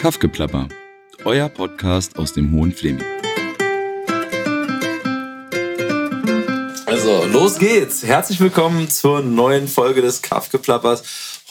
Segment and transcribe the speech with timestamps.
[0.00, 0.66] Kaffgeplapper,
[1.26, 3.04] euer Podcast aus dem Hohen Fleming.
[6.86, 8.02] Also, los geht's.
[8.02, 11.02] Herzlich willkommen zur neuen Folge des Kaffgeplappers.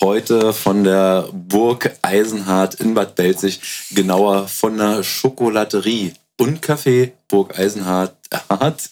[0.02, 7.56] Heute von der Burg Eisenhardt in Bad Belzig, genauer von der Schokolaterie und Café Burg
[7.56, 8.16] Eisenhardt.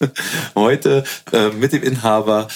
[0.55, 2.47] Heute äh, mit dem Inhaber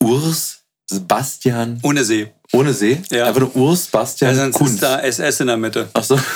[0.00, 1.80] Urs Sebastian.
[1.82, 2.32] Ohne See.
[2.52, 3.02] Ohne See?
[3.10, 3.26] Ja.
[3.26, 4.70] Einfach nur Urs Bastian Ja, sonst Kunz.
[4.72, 5.88] ist da SS in der Mitte.
[5.92, 6.18] Ach so.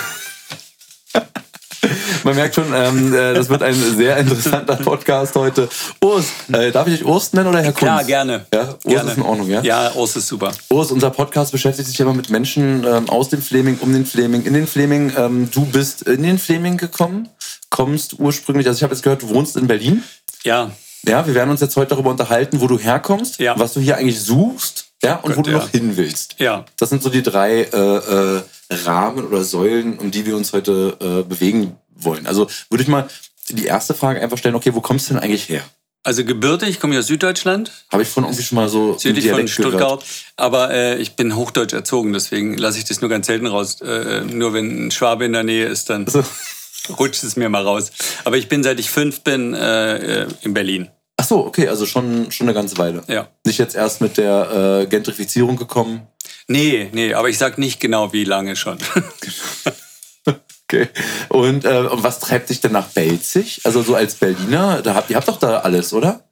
[2.24, 5.68] Man merkt schon, ähm, äh, das wird ein sehr interessanter Podcast heute.
[6.02, 7.86] Urs, äh, darf ich euch Urs nennen oder Herr Kunz?
[7.86, 8.44] Ja, gerne.
[8.52, 9.10] Ja, Urs gerne.
[9.12, 9.62] ist in Ordnung, ja?
[9.62, 10.52] Ja, Urs ist super.
[10.68, 14.42] Urs, unser Podcast beschäftigt sich immer mit Menschen ähm, aus dem Fleming, um den Fleming,
[14.42, 15.12] in den Fleming.
[15.16, 17.28] Ähm, du bist in den Fleming gekommen,
[17.70, 20.02] kommst ursprünglich, also ich habe jetzt gehört, du wohnst in Berlin.
[20.42, 20.70] Ja,
[21.06, 23.58] Ja, wir werden uns jetzt heute darüber unterhalten, wo du herkommst, Ja.
[23.58, 25.58] was du hier eigentlich suchst, ja, und wo Gott, du ja.
[25.58, 26.36] noch hin willst.
[26.38, 26.64] ja.
[26.78, 27.76] Das sind so die drei äh,
[28.36, 32.26] äh, Rahmen oder Säulen, um die wir uns heute äh, bewegen wollen.
[32.26, 33.08] Also würde ich mal
[33.48, 35.62] die erste Frage einfach stellen, okay, wo kommst du denn eigentlich her?
[36.02, 39.26] Also gebürtig, ich komme ja aus Süddeutschland, Habe ich von irgendwie schon mal so südlich
[39.26, 39.72] von Dialekt gehört.
[39.74, 40.04] Stuttgart.
[40.36, 43.80] Aber äh, ich bin hochdeutsch erzogen, deswegen lasse ich das nur ganz selten raus.
[43.82, 46.22] Äh, nur wenn ein Schwabe in der Nähe ist, dann So.
[46.98, 47.90] Rutscht es mir mal raus.
[48.24, 50.88] Aber ich bin, seit ich fünf bin, äh, äh, in Berlin.
[51.16, 53.02] Ach so, okay, also schon, schon eine ganze Weile.
[53.06, 53.28] Ja.
[53.44, 56.06] Nicht jetzt erst mit der äh, Gentrifizierung gekommen.
[56.46, 58.78] Nee, nee, aber ich sag nicht genau, wie lange schon.
[60.72, 60.88] Okay.
[61.30, 63.60] Und, äh, und was treibt dich denn nach Belzig?
[63.64, 66.22] Also so als Berliner, da habt, ihr habt doch da alles, oder?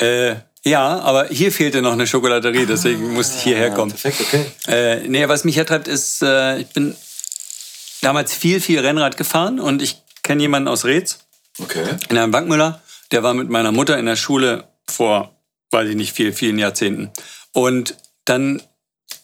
[0.00, 0.34] äh,
[0.64, 3.92] ja, aber hier fehlte noch eine Schokolaterie, deswegen musste ich hierher kommen.
[3.92, 4.44] Perfekt, okay.
[4.66, 6.96] Äh, nee, was mich hertreibt, ist, äh, ich bin
[8.00, 11.18] damals viel, viel Rennrad gefahren und ich kenne jemanden aus Reetz,
[11.60, 11.84] Okay.
[12.08, 15.34] in einem Bankmüller, der war mit meiner Mutter in der Schule vor,
[15.70, 17.10] weiß ich nicht, viel, vielen Jahrzehnten.
[17.52, 18.62] Und dann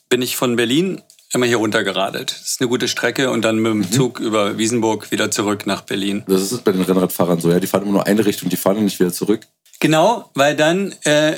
[0.08, 1.02] bin ich von Berlin
[1.32, 2.30] immer hier runtergeradet.
[2.32, 5.82] Das ist eine gute Strecke und dann mit dem Zug über Wiesenburg wieder zurück nach
[5.82, 6.24] Berlin.
[6.26, 7.60] Das ist bei den Rennradfahrern so, ja.
[7.60, 9.46] Die fahren immer nur eine Richtung, die fahren nicht wieder zurück.
[9.80, 11.36] Genau, weil dann äh,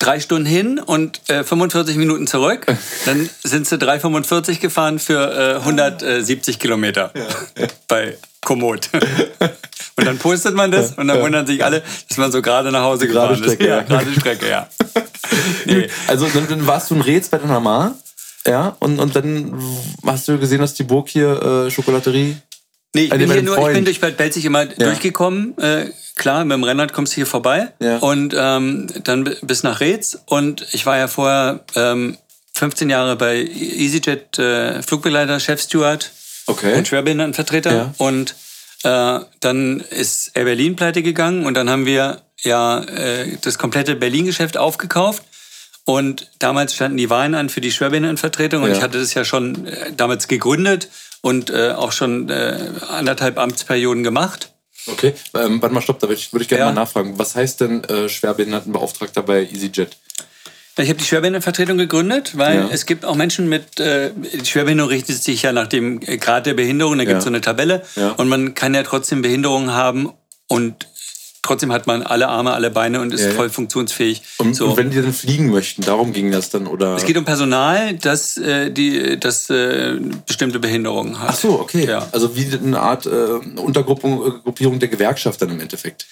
[0.00, 2.66] drei Stunden hin und äh, 45 Minuten zurück.
[3.04, 7.12] Dann sind sie 3,45 gefahren für äh, 170 Kilometer
[7.88, 8.90] bei Komoot.
[9.96, 12.80] Und dann postet man das und dann wundern sich alle, dass man so gerade nach
[12.80, 13.54] Hause Gerade gefahren ist.
[13.54, 13.82] Strecke, ja, ja.
[13.82, 14.66] gerade Strecke, ja.
[15.66, 15.88] Nee.
[16.06, 17.94] Also dann, dann warst du in Reetz bei der Mama,
[18.46, 19.62] ja, und, und dann
[20.06, 22.36] hast du gesehen, dass die Burg hier äh, Schokolaterie.
[22.94, 23.74] Nee, ich nee, bin, hier nur, ich Freund.
[23.74, 25.56] bin durch Bad Belzig immer durchgekommen.
[25.58, 27.72] Äh, klar, mit dem Rennrad kommst du hier vorbei.
[27.80, 27.98] Ja.
[27.98, 30.18] Und ähm, dann bi- bis nach Reetz.
[30.26, 32.18] Und ich war ja vorher ähm,
[32.54, 36.10] 15 Jahre bei EasyJet äh, Flugbegleiter, Chefsteward
[36.46, 36.74] Okay.
[36.76, 37.72] und Schwerbehindertenvertreter.
[37.72, 37.94] Ja.
[37.98, 38.34] Und
[38.82, 43.94] äh, dann ist Air Berlin pleite gegangen und dann haben wir ja äh, das komplette
[43.94, 45.22] Berlin-Geschäft aufgekauft.
[45.84, 48.76] Und damals standen die Wahlen an für die Schwerbehindertenvertretung und Ja.
[48.76, 50.88] ich hatte das ja schon äh, damals gegründet
[51.22, 52.56] und äh, auch schon äh,
[52.88, 54.52] anderthalb Amtsperioden gemacht.
[54.86, 55.14] Okay.
[55.34, 56.66] Ähm, warte mal, stopp, da würde ich, würd ich gerne Ja.
[56.72, 57.18] mal nachfragen.
[57.18, 59.96] Was heißt denn äh, Schwerbehindertenbeauftragter bei EasyJet?
[60.78, 62.68] Ich habe die Schwerbehindertenvertretung gegründet, weil Ja.
[62.70, 66.54] es gibt auch Menschen mit, äh, die Schwerbehinderung richtet sich ja nach dem Grad der
[66.54, 67.28] Behinderung, da gibt es Ja.
[67.28, 67.82] so eine Tabelle
[68.16, 70.10] und man kann ja trotzdem Behinderungen haben
[70.48, 70.86] und
[71.42, 73.34] trotzdem hat man alle Arme, alle Beine und ist Ja, ja.
[73.34, 74.22] voll funktionsfähig.
[74.38, 74.68] Und, so.
[74.68, 76.96] und wenn die dann fliegen möchten, darum ging das dann, oder?
[76.96, 81.30] es geht um Personal, das, äh, die, das äh, bestimmte Behinderungen hat.
[81.30, 81.86] Ach so, okay.
[81.86, 82.08] Ja.
[82.12, 86.06] Also wie eine Art äh, Untergruppierung äh, der Gewerkschaft dann im Endeffekt.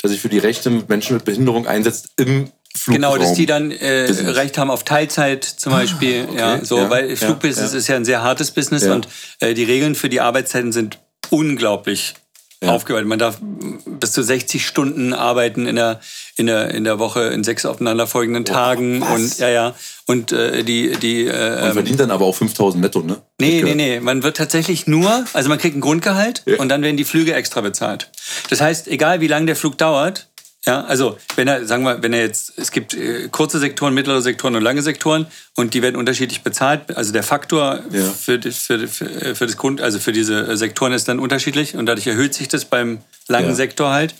[0.00, 2.94] Dass sich für die Rechte mit Menschen mit Behinderung einsetzt im Flugraum.
[2.94, 4.04] Genau, dass die dann äh.
[4.04, 6.26] Recht haben auf Teilzeit zum Beispiel.
[6.28, 6.38] okay.
[6.38, 7.78] Ja, so, Ja, weil Flugbusiness ja.
[7.78, 9.08] ist ja ein sehr hartes Business und
[9.40, 10.98] äh, die Regeln für die Arbeitszeiten sind
[11.30, 12.14] unglaublich
[12.62, 12.72] Ja.
[12.72, 13.06] aufgeweitet.
[13.08, 16.00] Man darf bis zu 60 Stunden arbeiten in der,
[16.36, 19.00] in der, in der Woche in sechs aufeinanderfolgenden Tagen.
[19.00, 19.10] was?
[19.10, 19.74] Und ja, ja.
[20.06, 23.18] Und äh, die, die äh, Man verdient dann aber auch 5000 netto, ne?
[23.40, 24.00] Nee, nee, nee.
[24.00, 26.56] Man wird tatsächlich nur, also man kriegt ein Grundgehalt Ja.
[26.58, 28.10] und dann werden die Flüge extra bezahlt.
[28.50, 30.26] Das heißt, egal wie lange der Flug dauert,
[30.66, 34.20] ja, also wenn er, sagen wir, wenn er jetzt, es gibt äh, kurze Sektoren, mittlere
[34.20, 35.26] Sektoren und lange Sektoren
[35.56, 36.96] und die werden unterschiedlich bezahlt.
[36.96, 38.04] Also der Faktor Ja.
[38.04, 41.86] für, für, für, für das Grund, also für diese äh, Sektoren ist dann unterschiedlich und
[41.86, 42.98] dadurch erhöht sich das beim
[43.28, 43.54] langen Ja.
[43.54, 44.14] Sektor halt.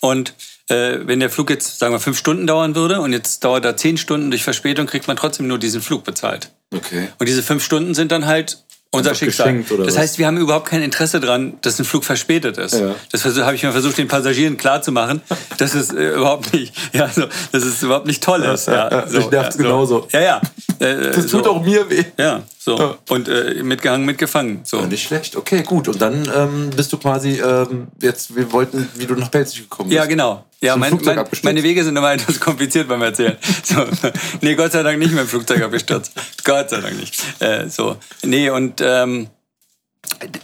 [0.00, 0.34] Und
[0.68, 3.76] äh, wenn der Flug jetzt, sagen wir, fünf Stunden dauern würde und jetzt dauert er
[3.76, 6.50] zehn Stunden durch Verspätung, kriegt man trotzdem nur diesen Flug bezahlt.
[6.72, 7.08] Okay.
[7.18, 8.58] Und diese fünf Stunden sind dann halt
[8.92, 9.64] unser Schicksal.
[9.84, 12.74] das heißt, wir haben überhaupt kein Interesse daran, dass ein Flug verspätet ist.
[12.74, 12.94] Ja.
[13.10, 15.22] Das habe ich mir versucht, den Passagieren klarzumachen,
[15.58, 17.22] dass es äh, überhaupt nicht, ja, so,
[17.52, 18.68] dass es überhaupt nicht toll ist.
[18.68, 19.62] Ja, Ja, ja, mich nervt's so.
[19.62, 20.08] genauso.
[20.12, 20.40] Ja, ja.
[20.78, 21.38] Äh, Das so.
[21.38, 22.04] tut auch mir weh.
[22.18, 22.78] Ja, so.
[22.78, 22.98] Ja.
[23.08, 24.60] Und äh, mitgehangen, mitgefangen.
[24.64, 24.80] So.
[24.80, 25.36] Ja, nicht schlecht.
[25.36, 25.88] Okay, gut.
[25.88, 29.88] Und dann ähm, bist du quasi ähm, jetzt, wir wollten, wie du nach Belzig gekommen
[29.88, 29.96] bist.
[29.96, 30.44] Ja, genau.
[30.62, 33.36] Ja, mein, mein, meine Wege sind immer etwas kompliziert beim Erzählen.
[33.64, 33.84] So.
[34.40, 36.12] Nee, Gott sei Dank nicht mit dem Flugzeug abgestürzt.
[36.44, 37.14] Gott sei Dank nicht.
[37.40, 37.96] Äh, so.
[38.22, 39.28] Nee, und ähm,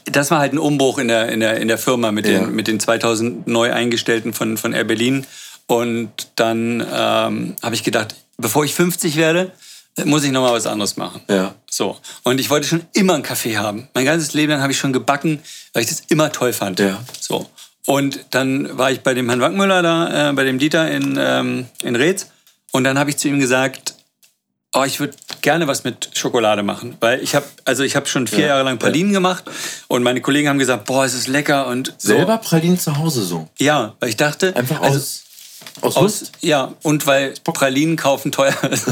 [0.04, 2.40] das war halt ein Umbruch in der, in der, in der Firma mit, Ja.
[2.40, 5.26] den, mit den 2000 neu Eingestellten von, von Air Berlin.
[5.66, 9.52] Und dann ähm, habe ich gedacht, bevor ich 50 werde,
[10.04, 11.20] muss ich nochmal was anderes machen.
[11.28, 11.54] Ja.
[11.70, 11.98] So.
[12.22, 13.88] Und ich wollte schon immer einen Kaffee haben.
[13.94, 15.40] Mein ganzes Leben lang habe ich schon gebacken,
[15.72, 16.78] weil ich das immer toll fand.
[16.80, 17.02] Ja.
[17.20, 17.48] So.
[17.88, 21.67] Und dann war ich bei dem Herrn Wankmüller da, äh, bei dem Dieter in, ähm,
[21.82, 22.26] in Reetz.
[22.70, 23.94] Und dann habe ich zu ihm gesagt,
[24.75, 26.99] oh, ich würde gerne was mit Schokolade machen.
[27.00, 28.46] Weil ich habe also ich habe schon vier Ja.
[28.49, 29.44] Jahre lang Pralinen gemacht
[29.88, 32.08] und meine Kollegen haben gesagt, boah, es ist lecker und so.
[32.08, 33.49] Selber Pralinen zu Hause so.
[33.58, 35.23] Ja, weil ich dachte, Einfach also, aus,
[35.81, 36.32] aus, aus, Lust.
[36.43, 38.85] ja, und weil Pralinen kaufen teuer ist.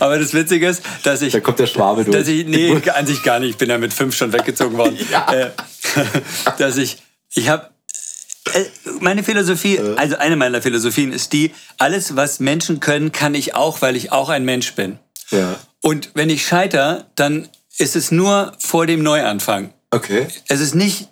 [0.00, 2.16] Aber das Witzige ist, dass ich Da kommt der Schwabe durch.
[2.16, 3.50] dass ich, nee, an sich gar nicht.
[3.50, 4.98] Ich bin ja mit fünf schon weggezogen worden.
[5.10, 5.32] Ja.
[5.32, 5.50] Äh,
[6.58, 6.98] dass ich,
[7.34, 7.70] ich habe,
[8.52, 8.64] äh,
[9.00, 13.82] meine Philosophie, also eine meiner Philosophien ist die, alles, was Menschen können, kann ich auch,
[13.82, 14.98] weil ich auch ein Mensch bin.
[15.30, 15.56] Ja.
[15.82, 17.48] Und wenn ich scheiter, dann
[17.78, 19.72] ist es nur vor dem Neuanfang.
[19.90, 20.26] Okay.
[20.48, 21.08] Es ist nicht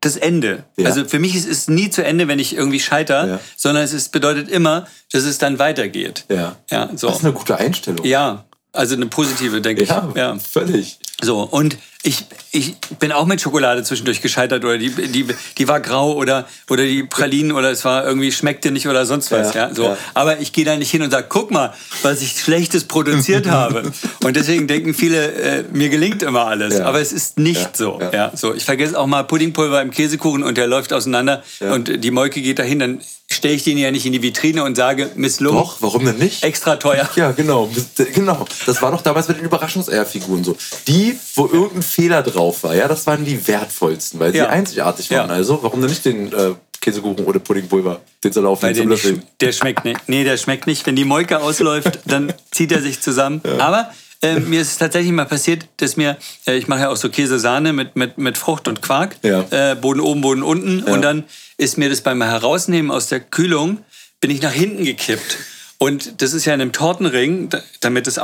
[0.00, 0.64] das Ende.
[0.76, 0.86] Ja.
[0.86, 3.40] Also für mich ist es nie zu Ende, wenn ich irgendwie scheiter, Ja.
[3.56, 6.24] sondern es ist, bedeutet immer, dass es dann weitergeht.
[6.30, 6.56] Ja.
[6.70, 7.08] Ja, so.
[7.08, 8.04] Das ist eine gute Einstellung.
[8.06, 9.90] Ja, also eine positive, denke ich.
[9.90, 10.38] Ja.
[10.38, 10.98] völlig.
[11.22, 15.26] So, und ich, ich bin auch mit Schokolade zwischendurch gescheitert oder die, die,
[15.58, 19.30] die war grau oder, oder die Pralinen oder es war irgendwie schmeckte nicht oder sonst
[19.30, 19.52] was.
[19.52, 19.84] Ja, Ja, so.
[19.84, 19.98] ja.
[20.14, 23.92] Aber ich gehe da nicht hin und sage, guck mal, was ich Schlechtes produziert habe.
[24.24, 26.78] Und deswegen denken viele, äh, mir gelingt immer alles.
[26.78, 26.86] Ja.
[26.86, 28.00] Aber es ist nicht so.
[28.12, 28.32] ja.
[28.34, 28.54] So.
[28.54, 32.58] Ich vergesse auch mal Puddingpulver im Käsekuchen und der läuft auseinander und die Molke geht
[32.58, 33.00] dahin, dann
[33.32, 36.42] stelle ich den ja nicht in die Vitrine und sage, misslungen, Doch, warum denn nicht?
[36.42, 37.08] extra teuer.
[37.14, 37.70] Ja, genau.
[38.12, 38.44] genau.
[38.66, 40.56] Das war doch damals mit den Überraschungseierfiguren so.
[40.88, 44.44] Die, wo irgendein Fehler drauf war, ja, das waren die wertvollsten, weil Ja.
[44.44, 45.28] sie einzigartig waren.
[45.28, 45.34] Ja.
[45.34, 49.22] Also, warum denn nicht den äh, Käsekuchen oder Puddingpulver, den soll der, zum Löffeln?
[49.40, 50.00] der schmeckt nicht.
[50.08, 50.86] Nee, der schmeckt nicht.
[50.86, 53.40] Wenn die Molke ausläuft, dann zieht er sich zusammen.
[53.58, 53.90] Aber
[54.22, 56.16] äh, mir ist es tatsächlich mal passiert, dass mir,
[56.46, 59.44] äh, ich mache ja auch so Käse-Sahne mit, mit, mit Frucht und Quark, Ja.
[59.50, 60.82] äh, Boden oben, Boden unten.
[60.82, 61.24] Und dann
[61.56, 63.78] ist mir das beim Herausnehmen aus der Kühlung,
[64.20, 65.38] bin ich nach hinten gekippt.
[65.78, 68.18] Und das ist ja in einem Tortenring, da- damit es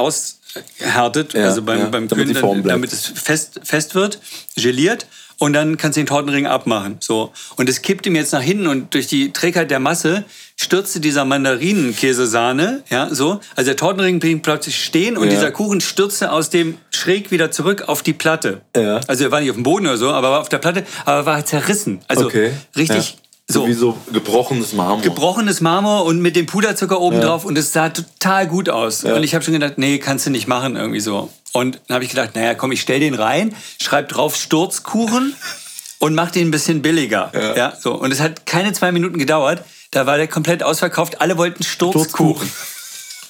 [0.81, 4.19] aushärtet, Ja, also beim, ja, beim damit Kühlen, Form dann, damit es fest, fest wird,
[4.57, 5.07] geliert.
[5.39, 6.97] Und dann kannst du den Tortenring abmachen.
[7.01, 7.31] So.
[7.57, 10.25] Und es kippt ihm jetzt nach hinten und durch die Trägheit der Masse
[10.57, 13.41] stürzte dieser Mandarinenkäsesahne, ja, so.
[13.55, 15.31] Also der Tortenring blieb plötzlich stehen und Ja.
[15.35, 18.63] dieser Kuchen stürzte aus dem schräg wieder zurück auf die Platte.
[18.75, 19.01] Ja.
[19.07, 21.27] Also er war nicht auf dem Boden oder so, aber war auf der Platte, aber
[21.27, 22.01] war zerrissen.
[22.09, 22.53] Also Okay.
[22.75, 23.19] richtig
[23.49, 23.55] Ja.
[23.55, 25.03] so Wie so gebrochenes Marmor.
[25.03, 29.05] gebrochenes Marmor und mit dem Puderzucker oben drauf und es sah total gut aus.
[29.05, 31.31] Und ich habe schon gedacht, nee, kannst du nicht machen irgendwie so.
[31.53, 35.35] Und dann habe ich gedacht, naja, komm, ich stell den rein, schreib drauf Sturzkuchen
[36.01, 37.31] und mach den ein bisschen billiger.
[37.57, 37.75] Ja.
[37.81, 37.95] so.
[37.95, 41.21] Und es hat keine zwei Minuten gedauert, da war der komplett ausverkauft.
[41.21, 42.51] Alle wollten Sturzkuchen.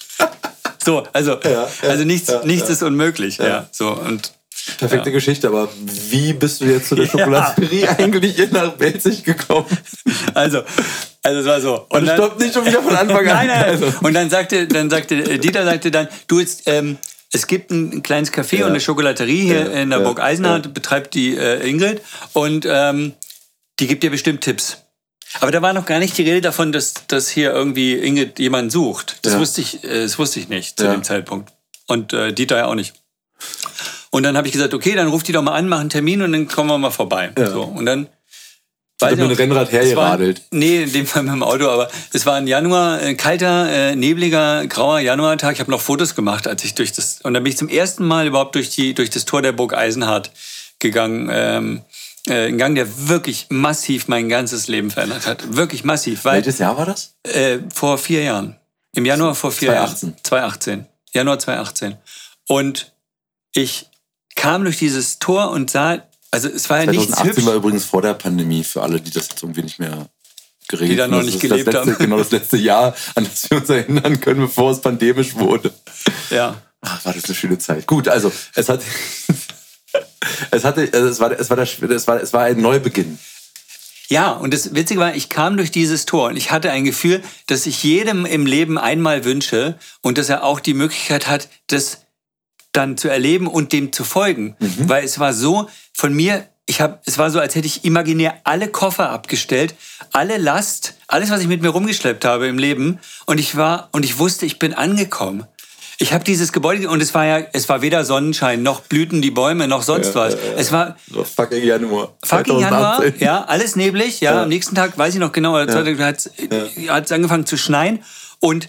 [0.85, 3.37] so, also, ja, also nichts, ja, nichts ist unmöglich.
[3.37, 3.69] Ja.
[3.71, 4.33] so, und
[4.79, 5.69] Perfekte Geschichte, aber
[6.11, 7.11] wie bist du jetzt zu der Ja.
[7.13, 9.67] Schokolaterie eigentlich hier nach Belzig gekommen?
[10.35, 10.63] also,
[11.23, 11.87] also es war so.
[11.89, 13.25] Und dann- stopp nicht schon wieder von Anfang an.
[13.27, 13.65] Nein, nein.
[13.65, 13.93] Also.
[14.03, 16.99] Und dann sagte, dann sagte äh, Dieter sagte dann, du jetzt, ähm,
[17.33, 20.21] es gibt ein, ein kleines Café und eine Schokolaterie hier Ja, in der ja, Burg
[20.21, 22.01] Eisenhardt, betreibt die äh, Ingrid
[22.33, 23.15] und ähm,
[23.79, 24.79] die gibt dir bestimmt Tipps.
[25.41, 28.71] Aber da war noch gar nicht die Rede davon, dass, dass hier irgendwie Ingrid jemanden
[28.71, 29.19] sucht.
[29.23, 29.39] Das Ja.
[29.41, 30.93] wusste ich, äh, das wusste ich nicht zu Ja.
[30.93, 31.53] dem Zeitpunkt.
[31.87, 32.95] Und äh, Dieter ja auch nicht.
[34.11, 36.23] Und dann habe ich gesagt, okay, dann ruft die doch mal an, mach einen Termin
[36.23, 37.33] und dann kommen wir mal vorbei.
[37.39, 37.51] Ja.
[37.51, 38.09] So, und dann
[38.99, 40.43] Weiß mit dem Rennrad es war- hergeradelt?
[40.53, 43.95] Nee, in dem Fall mit dem Auto, aber es war ein Januar, ein kalter, äh,
[43.97, 45.53] nebliger, grauer Januartag.
[45.55, 48.07] Ich habe noch Fotos gemacht, als ich durch das, und dann bin ich zum ersten
[48.07, 50.31] Mal überhaupt durch, die, durch das Tor der Burg Eisenhardt
[50.79, 51.29] gegangen.
[51.31, 51.83] Ähm,
[52.27, 55.55] äh, ein Gang, der wirklich massiv mein ganzes Leben verändert hat.
[55.57, 57.15] Wirklich massiv, weil Welches Jahr war das?
[57.25, 58.57] äh, vor vier Jahren.
[58.95, 60.09] Im Januar vor vier 2018.
[60.09, 60.25] Jahren.
[60.25, 60.87] 2018.
[61.13, 61.97] Januar 2018.
[62.49, 62.93] Und
[63.55, 63.89] ich
[64.37, 67.47] kam durch dieses Tor und sah, also es war ja nichts 2018 hübsch.
[67.47, 70.07] war übrigens vor der Pandemie, für alle, die das jetzt irgendwie nicht mehr
[70.69, 71.99] geregelt Die da noch Das nicht gelebt das letzte, haben.
[71.99, 75.73] Genau das letzte Jahr, an das wir uns erinnern können, bevor es pandemisch wurde.
[76.31, 76.61] Ja.
[76.81, 77.87] Ach, war das eine schöne Zeit.
[77.87, 78.81] Gut, also es hat,
[80.50, 83.19] es hatte, also es war, es war, der, es war, es war ein Neubeginn.
[84.09, 87.23] Ja, und das Witzige war, ich kam durch dieses Tor und ich hatte ein Gefühl,
[87.49, 92.06] dass ich jedem im Leben einmal wünsche und dass er auch die Möglichkeit hat, das
[92.76, 94.56] dann zu erleben und dem zu folgen.
[94.59, 98.35] Weil es war so von mir, ich habe, es war so, als hätte ich imaginär
[98.45, 99.75] alle Koffer abgestellt,
[100.12, 104.04] alle Last, alles, was ich mit mir rumgeschleppt habe im Leben und ich war und
[104.04, 105.47] ich wusste, ich bin angekommen.
[105.99, 109.30] Ich habe dieses Gebäude und es war ja, es war weder Sonnenschein noch blühten die
[109.30, 110.37] Bäume noch sonst was.
[110.56, 112.14] Es war So, fucking Januar.
[112.23, 113.25] Fucking Januar, 2018.
[113.25, 114.21] ja, alles neblig.
[114.21, 118.02] Ja, am nächsten Tag weiß ich noch genau, hat es angefangen zu schneien
[118.40, 118.68] und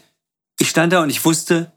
[0.59, 1.71] ich stand da und ich wusste,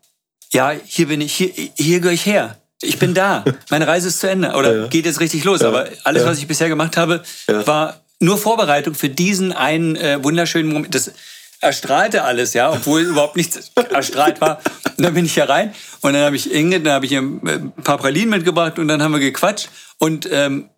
[0.53, 2.57] ja, hier bin ich, hier, hier gehöre ich her.
[2.83, 3.45] ich bin da.
[3.71, 4.53] Meine Reise ist zu Ende.
[4.55, 4.87] Oder Ja.
[4.89, 5.61] geht jetzt richtig los.
[5.61, 5.69] Ja.
[5.69, 6.29] Aber alles, Ja.
[6.29, 7.67] was ich bisher gemacht habe, Ja.
[7.67, 10.95] war nur Vorbereitung für diesen einen äh, wunderschönen Moment.
[10.95, 11.13] Das
[11.61, 14.61] erstrahlte alles, ja, obwohl überhaupt nichts erstrahlt war.
[14.97, 17.21] Und dann bin ich hier rein und dann habe ich Inge, dann habe ich ihr
[17.21, 19.69] ein paar Pralinen mitgebracht und dann haben wir gequatscht.
[19.99, 20.71] Und ähm,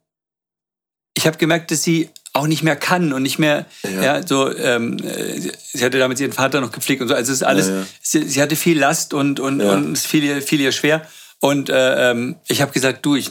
[1.17, 4.03] ich habe gemerkt, dass sie auch nicht mehr kann und nicht mehr, Ja.
[4.19, 7.15] ja, so, ähm, äh, sie hatte damals ihren Vater noch gepflegt und so.
[7.15, 7.87] Also es ist alles, Ja, ja.
[8.01, 11.07] Sie, sie hatte viel Last und, und, und es fiel ihr, fiel ihr schwer.
[11.41, 13.31] Und äh, ähm, ich habe gesagt, du, ich,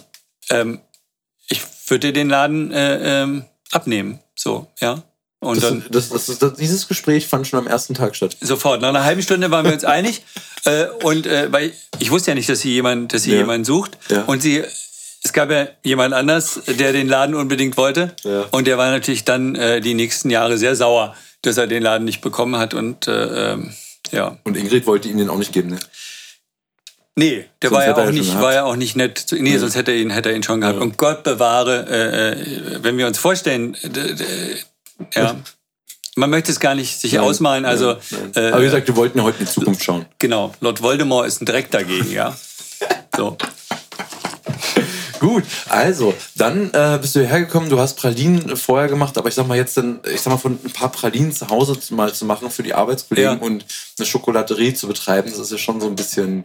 [0.52, 0.82] ähm,
[1.50, 4.20] ich würde dir den Laden äh, ähm, abnehmen.
[4.36, 5.02] So, ja.
[5.40, 8.38] Und dann Das, das, das, das, dieses Gespräch fand schon am ersten Tag statt.
[8.42, 8.82] sofort.
[8.82, 10.22] Nach einer halben Stunde waren wir uns einig.
[10.64, 13.98] Äh, und äh, weil ich wusste ja nicht, dass sie jemand, dass sie jemanden sucht.
[14.28, 14.64] Und sie,
[15.24, 18.16] es gab ja jemand anders, der den Laden unbedingt wollte.
[18.24, 18.46] Ja.
[18.52, 22.06] Und der war natürlich dann äh, die nächsten Jahre sehr sauer, dass er den Laden
[22.06, 22.74] nicht bekommen hat.
[22.74, 23.74] Und äh, ähm,
[24.12, 24.38] ja.
[24.44, 25.80] Und Ingrid wollte ihn den auch nicht geben, ne?
[27.16, 29.26] Nee, der Sonst war ja, auch nicht, war ja auch nicht nett.
[29.32, 30.80] Nee, sonst hätte er ihn, hätte er ihn schon gehabt.
[30.80, 33.76] Und Gott bewahre, äh, äh, wenn wir uns vorstellen,
[35.14, 35.36] ja,
[36.16, 37.66] man möchte es gar nicht sich ausmalen.
[37.66, 38.32] Also, Nein.
[38.36, 40.06] äh, Aber wie gesagt, wir wollten ja heute in die Zukunft schauen.
[40.20, 42.36] genau, Lord Voldemort ist ein Dreck dagegen, ja.
[43.16, 43.38] So.
[45.22, 49.48] Gut, also, dann äh, bist du hergekommen, du hast Pralinen vorher gemacht, aber ich sag
[49.48, 52.26] mal jetzt dann, ich sag mal, von ein paar Pralinen zu Hause zu- mal zu
[52.26, 53.46] machen für die Arbeitskollegen Ja.
[53.46, 53.64] und
[54.00, 56.44] eine Schokolaterie zu betreiben, das ist ja schon so ein bisschen,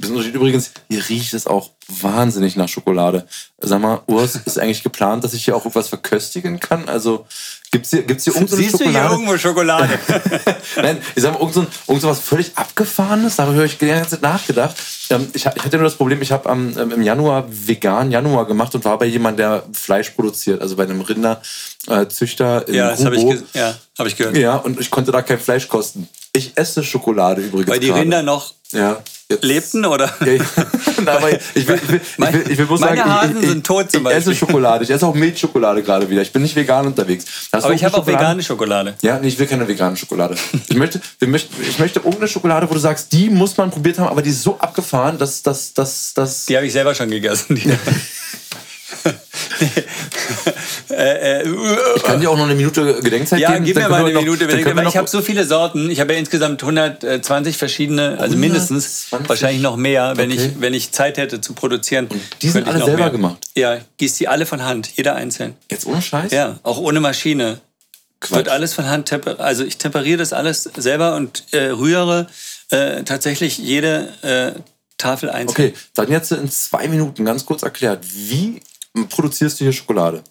[0.00, 0.34] bisschen Unterschied.
[0.34, 3.26] Übrigens, hier riecht es auch wahnsinnig nach Schokolade.
[3.58, 6.88] Sag mal, Urs, ist eigentlich geplant, dass ich hier auch irgendwas verköstigen kann?
[6.88, 7.26] Also,
[7.72, 9.14] gibt's hier, gibt's hier irgendeine Siehst du hier Schokolade?
[9.14, 9.98] irgendwo Schokolade?
[10.76, 13.86] Nein, ich sag mal, irgend so, irgend so was völlig Abgefahrenes, darüber habe ich die
[13.86, 14.76] ganze Zeit nachgedacht.
[15.10, 18.46] Ähm, ich, ha- ich hatte nur das Problem, ich habe ähm, im Januar vegan Januar
[18.46, 22.90] gemacht und war bei jemandem, der Fleisch produziert, also bei einem Rinderzüchter äh, in ja,
[22.90, 24.36] das habe ich, ja, hab ich gehört.
[24.36, 26.08] Ja, und ich konnte da kein Fleisch kosten.
[26.32, 27.68] Ich esse Schokolade übrigens.
[27.70, 28.00] Weil die gerade.
[28.02, 30.12] Rinder noch ja, jetzt- lebten, oder?
[31.06, 31.18] Ja,
[31.54, 33.66] ich will, ich will, ich will, ich will bloß Meine sagen, Hasen ich, ich, sind
[33.66, 34.46] tot zum ich esse Beispiel.
[34.46, 34.84] Schokolade.
[34.84, 36.20] Ich esse auch Milchschokolade gerade wieder.
[36.20, 37.24] Ich bin nicht vegan unterwegs.
[37.52, 38.94] Hast Aber ich habe auch vegane Schokolade.
[39.00, 40.34] Ja, nee, ich will keine vegane Schokolade.
[40.68, 43.98] Ich möchte, wir möchten, ich möchte irgendeine Schokolade, wo du sagst, die muss man probiert
[43.98, 46.46] haben, aber die ist so abgefahren, dass das, das, das.
[46.46, 47.60] Die habe ich selber schon gegessen.
[50.90, 51.48] Äh, äh,
[51.96, 53.64] Ich kann dir auch noch eine Minute Gedenkzeit Ja, geben.
[53.64, 54.48] gib dann mir mal eine noch- Minute.
[54.48, 55.90] wir weil ich habe so viele Sorten.
[55.90, 59.28] Ich habe ja insgesamt 120 verschiedene, also mindestens, 120?
[59.28, 60.46] wahrscheinlich noch mehr, wenn, Okay.
[60.54, 62.08] ich, wenn ich Zeit hätte zu produzieren.
[62.42, 63.10] die sind alle selber mehr.
[63.10, 63.38] gemacht?
[63.56, 65.54] Ja, gießt die alle von Hand, jeder einzeln.
[65.70, 66.32] Jetzt ohne Scheiß?
[66.32, 67.60] Ja, auch ohne Maschine.
[68.20, 68.36] Quatsch.
[68.36, 69.10] Wird alles von Hand.
[69.40, 72.26] Also ich temperiere das alles selber und äh, rühre
[72.70, 74.52] äh, tatsächlich jede äh,
[74.98, 75.68] Tafel einzeln.
[75.70, 78.60] Okay, dann jetzt in zwei Minuten ganz kurz erklärt, wie
[79.08, 80.22] produzierst du hier Schokolade?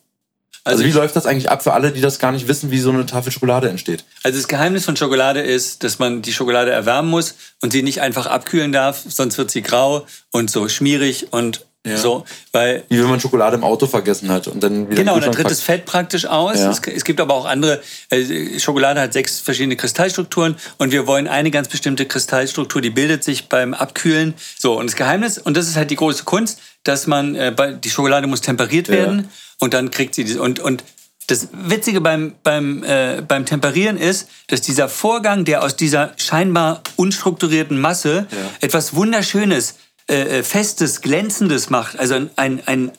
[0.65, 2.79] Also, wie ich- läuft das eigentlich ab für alle, die das gar nicht wissen, wie
[2.79, 4.03] so eine Tafel Schokolade entsteht?
[4.23, 8.01] Also das Geheimnis von Schokolade ist, dass man die Schokolade erwärmen muss und sie nicht
[8.01, 11.95] einfach abkühlen darf, sonst wird sie grau und so schmierig und Ja.
[11.95, 15.31] so, weil Wie wenn man Schokolade im Auto vergessen hat und dann wieder Genau, dann
[15.31, 15.61] tritt das.
[15.61, 16.59] Fett praktisch aus.
[16.59, 16.69] Ja.
[16.71, 17.81] Es, es gibt aber auch andere.
[18.09, 23.23] Äh, Schokolade hat sechs verschiedene Kristallstrukturen und wir wollen eine ganz bestimmte Kristallstruktur, die bildet
[23.23, 24.33] sich beim Abkühlen.
[24.59, 27.53] So, und das Geheimnis, und das ist halt die große Kunst, dass man, äh,
[27.83, 28.95] die Schokolade muss temperiert Ja.
[28.95, 29.29] werden
[29.59, 30.41] und dann kriegt sie diese.
[30.41, 30.83] Und, und
[31.27, 36.81] das Witzige beim, beim, äh, beim Temperieren ist, dass dieser Vorgang, der aus dieser scheinbar
[36.95, 38.37] unstrukturierten Masse Ja.
[38.61, 39.75] etwas Wunderschönes,
[40.09, 41.99] äh, äh, Festes, Glänzendes macht.
[41.99, 42.91] Also ein, ein, ein,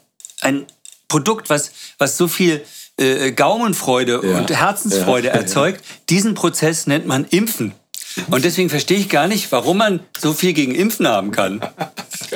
[0.43, 0.67] ein
[1.09, 2.63] Produkt, was, was so viel
[2.99, 4.39] äh, Gaumenfreude Ja.
[4.39, 5.35] und Herzensfreude Ja.
[5.35, 5.83] erzeugt.
[6.09, 7.73] Diesen Prozess nennt man Impfen.
[8.31, 11.61] Und deswegen verstehe ich gar nicht, warum man so viel gegen Impfen haben kann.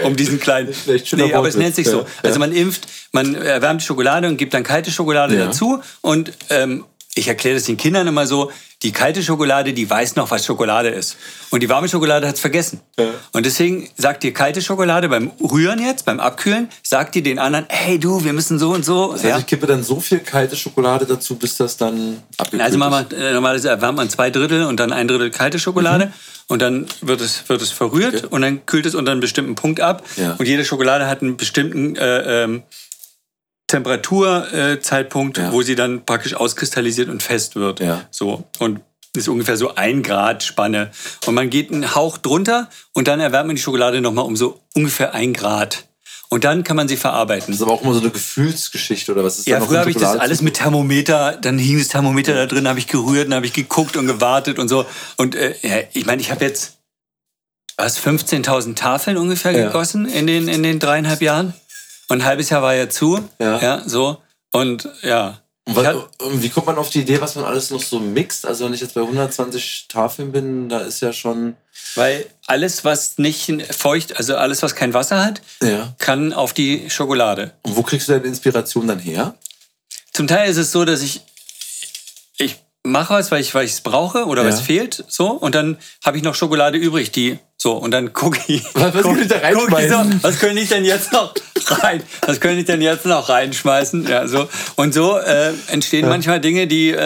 [0.03, 0.75] Um diesen kleinen.
[1.13, 2.07] Nee, aber es nennt sich so.
[2.23, 5.81] Also man impft, man erwärmt Schokolade und gibt dann kalte Schokolade dazu.
[6.01, 8.51] Und ähm, ich erkläre das den Kindern immer so,
[8.85, 11.17] die kalte Schokolade, die weiß noch, was Schokolade ist.
[11.51, 12.81] Und die warme Schokolade hat's vergessen.
[12.99, 13.07] Ja.
[13.33, 17.65] Und deswegen sagt dir kalte Schokolade beim Rühren jetzt, beim Abkühlen, sagt ihr den anderen,
[17.71, 19.13] hey du, wir müssen so und so.
[19.13, 22.79] Das heißt, ich kippe dann so viel kalte Schokolade dazu, bis das dann abgekühlt Also
[22.79, 22.99] man ist.
[22.99, 26.07] macht, äh, normalerweise erwärmt man zwei Drittel und dann ein Drittel kalte Schokolade.
[26.07, 26.13] Mhm.
[26.47, 29.81] Und dann wird es, wird es verrührt und dann kühlt es unter einem bestimmten Punkt
[29.81, 30.05] ab.
[30.17, 30.33] Ja.
[30.39, 32.63] Und jede Schokolade hat einen bestimmten äh, ähm,
[33.75, 35.53] Temperaturzeitpunkt, Zeitpunkt, Ja.
[35.53, 37.81] wo sie dann praktisch auskristallisiert und fest wird.
[37.81, 38.03] Ja.
[38.11, 38.45] So.
[38.59, 38.81] Und
[39.17, 40.91] ist ungefähr so ein Grad Spanne.
[41.27, 44.61] Und man geht einen Hauch drunter und dann erwärmt man die Schokolade nochmal um so
[44.75, 45.85] ungefähr ein Grad.
[46.31, 47.47] Und dann kann man sie verarbeiten.
[47.49, 49.81] Das ist aber auch immer so eine Gefühlsgeschichte oder was ist Ja, da noch früher
[49.81, 53.27] habe ich das alles mit Thermometer, dann hing das Thermometer da drin, habe ich gerührt,
[53.29, 54.85] dann habe ich geguckt und gewartet und so.
[55.17, 56.79] Und äh, ja, ich meine, ich habe jetzt
[57.77, 59.67] was 15.000 Tafeln ungefähr Ja.
[59.67, 61.55] gegossen in den in den dreieinhalb Jahren.
[62.15, 63.29] Und ein halbes Jahr war ja zu.
[63.41, 63.59] Ja.
[63.61, 64.19] ja so.
[64.53, 67.99] Und ja, was, und wie kommt man auf die Idee, was man alles noch so
[67.99, 68.47] mixt?
[68.47, 71.57] Also wenn ich jetzt bei 120 Tafeln bin, da ist ja schon...
[71.97, 75.93] Weil alles, was nicht feucht, also alles, was kein Wasser hat, Ja.
[75.99, 77.53] kann auf die Schokolade.
[77.63, 79.35] Und wo kriegst du deine Inspiration dann her?
[80.13, 81.23] Zum Teil ist es so, dass ich,
[82.39, 84.49] ich mache was, weil ich es brauche oder Ja.
[84.51, 88.39] was fehlt, so und dann habe ich noch Schokolade übrig, die so und dann gucke
[88.47, 91.11] ich, Was- was guck- kann ich da guck ich so, was könnte ich denn jetzt
[91.13, 91.33] noch
[91.83, 96.41] rein, was könnte ich denn jetzt noch reinschmeißen, ja so und so äh, entstehen manchmal
[96.41, 96.97] Dinge, die äh,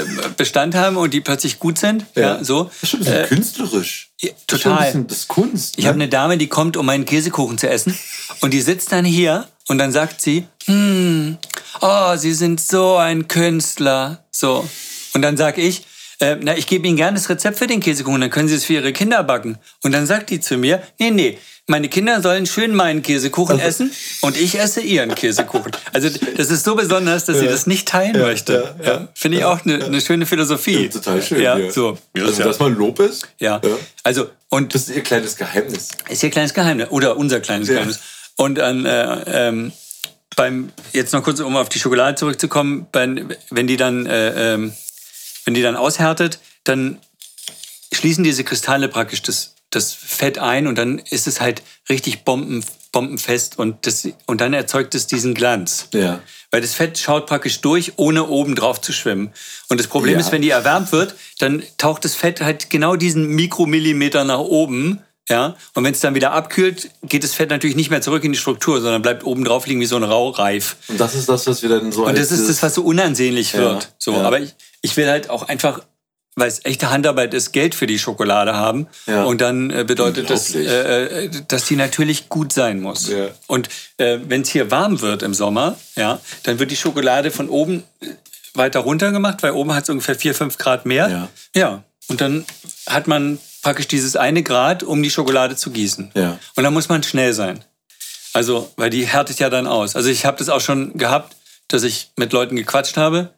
[0.00, 0.04] äh,
[0.36, 2.64] Bestand haben und die plötzlich gut sind, ja, so.
[2.64, 4.10] Das ist schon ein bisschen Äh, künstlerisch.
[4.20, 5.04] ja, Das ist total.
[5.08, 5.74] das ist Kunst.
[5.78, 5.88] Ich ne?
[5.88, 7.98] habe eine Dame, die kommt, um meinen Käsekuchen zu essen.
[8.40, 11.38] Und die sitzt dann hier und dann sagt sie, hm,
[11.80, 14.24] oh, Sie sind so ein Künstler.
[14.30, 14.68] So.
[15.14, 15.84] Und dann sag ich,
[16.20, 18.64] äh, na, ich gebe Ihnen gerne das Rezept für den Käsekuchen, dann können Sie es
[18.64, 19.58] für Ihre Kinder backen.
[19.82, 23.66] Und dann sagt die zu mir, nee, nee, meine Kinder sollen schön meinen Käsekuchen Also
[23.84, 25.72] essen und ich esse ihren Käsekuchen.
[25.92, 28.74] Also das ist so besonders, dass sie das nicht teilen möchte.
[28.82, 30.88] ja, Ja, Finde ich auch eine, eine schöne Philosophie.
[30.90, 31.40] Total schön.
[31.40, 31.70] Ja, ja.
[31.70, 31.96] so.
[32.16, 33.60] Also, dass man Lob ist, Ja.
[33.64, 33.76] Ja.
[34.02, 35.88] Also, und das ist ihr kleines Geheimnis.
[36.08, 37.74] ist ihr kleines Geheimnis oder unser kleines Ja.
[37.74, 38.00] Geheimnis.
[38.36, 39.72] Und dann äh, ähm,
[40.36, 44.74] beim jetzt noch kurz um auf die Schokolade zurückzukommen, wenn, wenn die dann äh, ähm,
[45.44, 46.98] wenn die dann aushärtet, dann
[47.92, 52.64] schließen diese Kristalle praktisch das das Fett ein und dann ist es halt richtig bomben,
[52.92, 55.88] bombenfest und das und dann erzeugt es diesen Glanz.
[55.92, 56.20] Ja.
[56.50, 59.32] Weil das Fett schaut praktisch durch, ohne oben drauf zu schwimmen.
[59.68, 60.20] Und das Problem Ja.
[60.20, 65.00] ist, wenn die erwärmt wird, dann taucht das Fett halt genau diesen Mikromillimeter nach oben.
[65.30, 68.32] Ja, und wenn es dann wieder abkühlt, geht das Fett natürlich nicht mehr zurück in
[68.32, 70.76] die Struktur, sondern bleibt oben drauf liegen wie so ein Raureif.
[70.88, 73.54] Und das ist das, was wir dann so Und das ist das, was so unansehnlich
[73.54, 73.88] Ja, wird.
[73.96, 74.20] So, ja.
[74.20, 75.80] aber ich, ich will halt auch einfach,
[76.36, 78.88] weil es echte Handarbeit ist, Geld für die Schokolade haben.
[79.06, 79.24] Ja.
[79.24, 83.08] Und dann äh, bedeutet das, äh, äh, dass die natürlich gut sein muss.
[83.08, 83.28] Ja.
[83.46, 87.48] Und äh, wenn es hier warm wird im Sommer, ja, dann wird die Schokolade von
[87.48, 88.06] oben äh,
[88.54, 91.08] weiter runter gemacht, weil oben hat es ungefähr 4, 5 Grad mehr.
[91.08, 91.28] Ja.
[91.54, 91.84] ja.
[92.08, 92.44] Und dann
[92.86, 96.10] hat man praktisch dieses eine Grad, um die Schokolade zu gießen.
[96.14, 96.38] Ja.
[96.54, 97.64] Und dann muss man schnell sein.
[98.32, 99.94] Also, weil die härtet ja dann aus.
[99.94, 101.36] Also ich habe das auch schon gehabt,
[101.68, 103.30] dass ich mit Leuten gequatscht habe,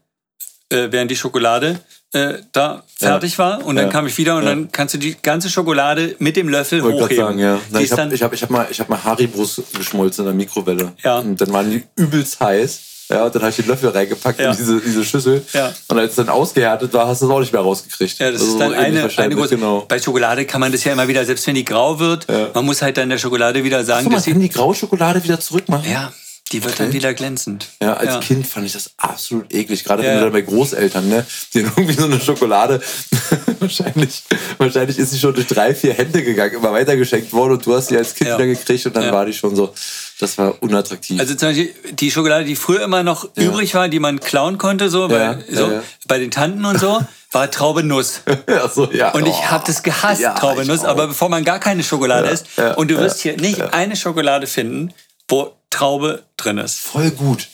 [0.71, 1.81] äh, während die Schokolade
[2.13, 3.65] äh, da fertig war.
[3.65, 3.91] Und dann Ja.
[3.93, 4.51] kam ich wieder und Ja.
[4.51, 7.25] dann kannst du die ganze Schokolade mit dem Löffel Ich wollte hochheben.
[7.25, 7.59] sagen, ja.
[7.71, 10.35] Nein, ich habe dann, ich hab, hab mal, ich hab mal Haribos geschmolzen in der
[10.35, 10.93] Mikrowelle.
[11.03, 11.19] Ja.
[11.19, 12.81] Und dann waren die übelst heiß.
[13.09, 14.51] Ja, und dann habe ich den Löffel reingepackt Ja.
[14.51, 15.41] in diese, diese Schüssel.
[15.53, 15.73] Ja.
[15.87, 18.19] Und als es dann ausgehärtet war, hast du es auch nicht mehr rausgekriegt.
[18.19, 19.57] ja, das Also ist dann so eine, eine große.
[19.57, 19.85] Genau.
[19.87, 22.49] Bei Schokolade kann man das ja immer wieder, selbst wenn die grau wird, Ja.
[22.53, 24.33] man muss halt dann der Schokolade wieder sagen, So, man dass sie.
[24.33, 25.89] kann die graue Schokolade wieder zurückmachen.
[25.89, 26.13] Ja,
[26.53, 26.97] die wird dann Okay.
[26.97, 27.67] wieder glänzend.
[27.83, 28.21] Ja, als Ja.
[28.21, 29.83] Kind fand ich das absolut eklig.
[29.85, 32.81] Gerade Ja, wenn du dann bei Großeltern, ne, denen irgendwie so eine Schokolade,
[33.61, 34.23] wahrscheinlich,
[34.59, 37.89] wahrscheinlich ist sie schon durch drei, vier Hände gegangen, immer weitergeschenkt worden und du hast
[37.89, 38.39] sie als Kind Ja.
[38.39, 39.73] wieder gekriegt und dann war die schon so,
[40.21, 41.19] das war unattraktiv.
[41.21, 44.89] Also zum Beispiel die Schokolade, die früher immer noch übrig war, die man klauen konnte,
[44.89, 47.01] so, bei, so bei den Tanten und so,
[47.33, 48.21] war Traube Nuss.
[48.49, 49.11] ja, so, ja.
[49.13, 52.47] Und ich habe das gehasst, Ja, Traube Nuss, aber bevor man gar keine Schokolade isst.
[52.77, 54.93] und du wirst hier nicht eine Schokolade finden,
[55.29, 56.79] wo Traube drin ist.
[56.79, 57.49] Voll gut.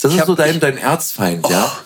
[0.00, 1.78] Das ist hab- so dein, dein Erzfeind, ja?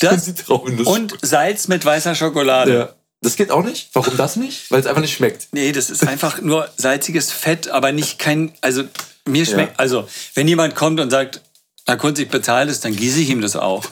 [0.00, 2.74] Das und Salz mit weißer Schokolade.
[2.74, 2.94] ja.
[3.22, 3.90] Das geht auch nicht?
[3.92, 4.70] Warum das nicht?
[4.70, 5.48] Weil es einfach nicht schmeckt.
[5.52, 8.84] Nee, das ist einfach nur salziges Fett, aber nicht kein, also
[9.26, 11.42] mir schmeckt, also wenn jemand kommt und sagt,
[11.86, 13.84] na Kunst, ich bezahle das, dann gieße ich ihm das auch.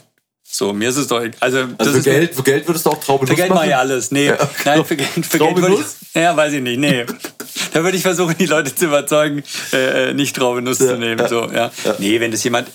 [0.50, 3.30] So, mir ist es doch, also Also für Geld, für Geld würdest du auch Traubennuss
[3.30, 4.10] Für Geld mache ich alles.
[4.10, 4.50] Nee, Ja.
[4.64, 5.96] nein, für Geld, für Geld Traube würde ich, Nuss?
[6.14, 6.78] Ja, weiß ich nicht.
[6.78, 7.04] Nee.
[7.72, 11.18] Da würde ich versuchen, die Leute zu überzeugen, äh, äh, nicht Traubenuss zu nehmen.
[11.18, 11.70] ja, So, ja.
[11.84, 11.94] ja.
[11.98, 12.68] Nee, wenn das jemand.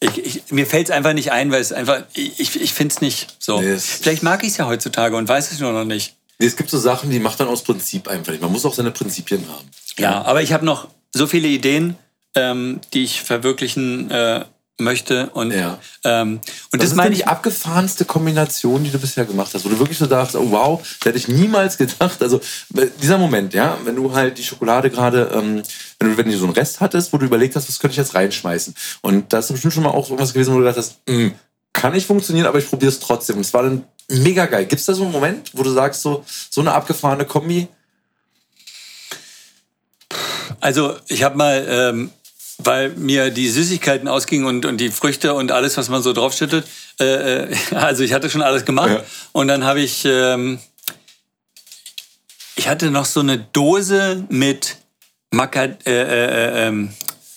[0.00, 2.02] Ich, ich, mir fällt es einfach nicht ein, weil es einfach.
[2.14, 3.60] Ich, ich finde es nicht so.
[3.60, 6.14] Nee, Vielleicht mag ich es ja heutzutage und weiß es nur noch nicht.
[6.38, 8.42] Nee, es gibt so Sachen, die macht man aus Prinzip einfach nicht.
[8.42, 9.70] Man muss auch seine Prinzipien haben.
[9.98, 11.96] Ja, aber ich habe noch so viele Ideen,
[12.34, 14.44] ähm, die ich verwirklichen äh,
[14.78, 15.30] möchte.
[15.30, 15.78] Und, Ja.
[16.04, 17.28] ähm, und Das, das, ist meine die ich.
[17.28, 21.06] abgefahrenste Kombination, die du bisher gemacht hast, wo du wirklich so dachtest, oh wow, das
[21.06, 22.22] hätte ich niemals gedacht.
[22.22, 22.40] Also
[22.76, 25.62] äh, dieser Moment, ja, wenn du halt die Schokolade gerade, ähm,
[25.98, 27.98] wenn du wenn du so einen Rest hattest, wo du überlegt hast, was könnte ich
[27.98, 28.74] jetzt reinschmeißen.
[29.00, 31.28] Und da ist bestimmt schon mal auch irgendwas gewesen, wo du gedacht hast, "Mm,
[31.72, 33.36] kann nicht funktionieren, aber ich probiere es trotzdem.
[33.36, 34.66] Und es war dann mega geil.
[34.66, 37.68] Gibt es da so einen Moment, wo du sagst, so, so eine abgefahrene Kombi?
[40.60, 42.10] Also ich habe mal, ähm,
[42.58, 46.66] weil mir die Süßigkeiten ausgingen und, und die Früchte und alles, was man so draufschüttet,
[47.00, 48.90] äh, äh, also ich hatte schon alles gemacht.
[48.90, 49.04] Ja.
[49.32, 50.58] Und dann habe ich, ähm,
[52.56, 54.76] ich hatte noch so eine Dose mit
[55.30, 56.92] Macad, äh, äh, ähm,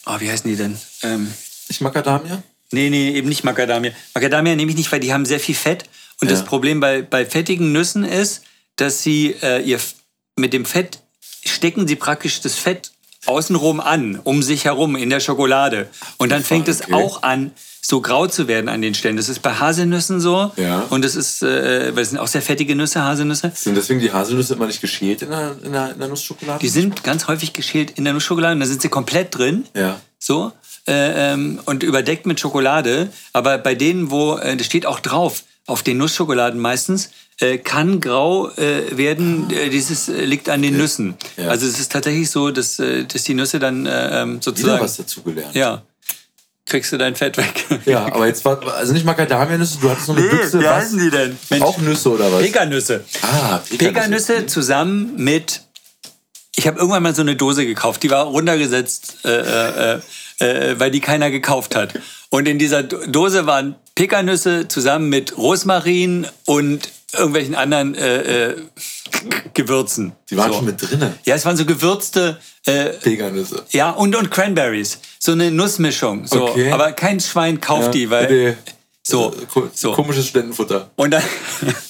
[0.06, 0.80] oh, wie heißen die denn?
[1.04, 1.34] Ähm,
[1.68, 2.42] Ich Macadamia?
[2.72, 3.92] Nee, nee, eben nicht Macadamia.
[4.14, 5.84] Macadamia nehme ich nicht, weil die haben sehr viel Fett.
[6.22, 6.36] Und Ja.
[6.36, 8.44] das Problem bei, bei fettigen Nüssen ist,
[8.76, 9.80] dass sie äh, ihr
[10.36, 11.00] mit dem Fett
[11.46, 12.92] stecken sie praktisch das Fett
[13.30, 15.88] außenrum an, um sich herum in der Schokolade.
[16.18, 16.94] Und dann fängt es okay.
[16.94, 19.18] auch an, so grau zu werden an den Stellen.
[19.18, 20.52] Das ist bei Haselnüssen so.
[20.58, 20.86] Ja.
[20.90, 23.52] Und das ist, äh, weil es sind auch sehr fettige Nüsse, Haselnüsse.
[23.56, 26.60] Sind deswegen die Haselnüsse immer nicht geschält in der, in der, in der Nussschokolade?
[26.60, 29.66] Die sind ganz häufig geschält in der Nussschokolade und da sind sie komplett drin.
[29.76, 30.00] Ja.
[30.18, 30.52] So.
[30.88, 33.10] Äh, ähm, und überdeckt mit Schokolade.
[33.34, 38.00] Aber bei denen, wo, äh, das steht auch drauf, auf den Nussschokoladen meistens, äh, kann
[38.02, 41.16] grau äh, werden, äh, dieses äh, liegt an den Nüssen.
[41.38, 41.48] Ja.
[41.50, 44.84] Also es ist tatsächlich so, dass, äh, dass die Nüsse dann äh, ähm, Wieder sozusagen.
[44.84, 45.56] was dazugelernt.
[45.56, 45.84] Ja.
[46.66, 47.66] Kriegst du dein Fett weg.
[47.86, 50.72] Ja, aber jetzt war, also nicht Macadamia-Nüsse, du hattest noch eine Büchse, wie was?
[50.86, 51.38] heißen die denn?
[51.50, 52.42] Mensch, Auch Nüsse oder was?
[52.44, 53.04] Pekannüsse.
[53.24, 55.62] Ah, Pekannüsse zusammen mit.
[56.56, 60.00] Ich habe irgendwann mal so eine Dose gekauft, die war runtergesetzt, äh, äh,
[60.40, 61.94] äh, weil die keiner gekauft hat.
[62.30, 68.56] Und in dieser Do- Dose waren Pekannüsse zusammen mit Rosmarin und irgendwelchen anderen äh, äh,
[69.54, 70.14] Gewürzen.
[70.30, 70.58] Die waren so.
[70.58, 71.14] schon mit drinnen.
[71.26, 72.40] Ja, es waren so gewürzte.
[72.66, 73.64] Äh, Pekannüsse.
[73.72, 75.00] ja, und, und Cranberries.
[75.20, 76.28] So eine Nussmischung.
[76.28, 76.50] So.
[76.50, 76.72] Okay.
[76.72, 78.28] Aber kein Schwein kauft Ja, die, weil.
[78.28, 78.58] bitte.
[79.02, 79.94] So, Äh, so.
[79.94, 80.92] Komisches Studentenfutter.
[80.96, 81.24] Und dann.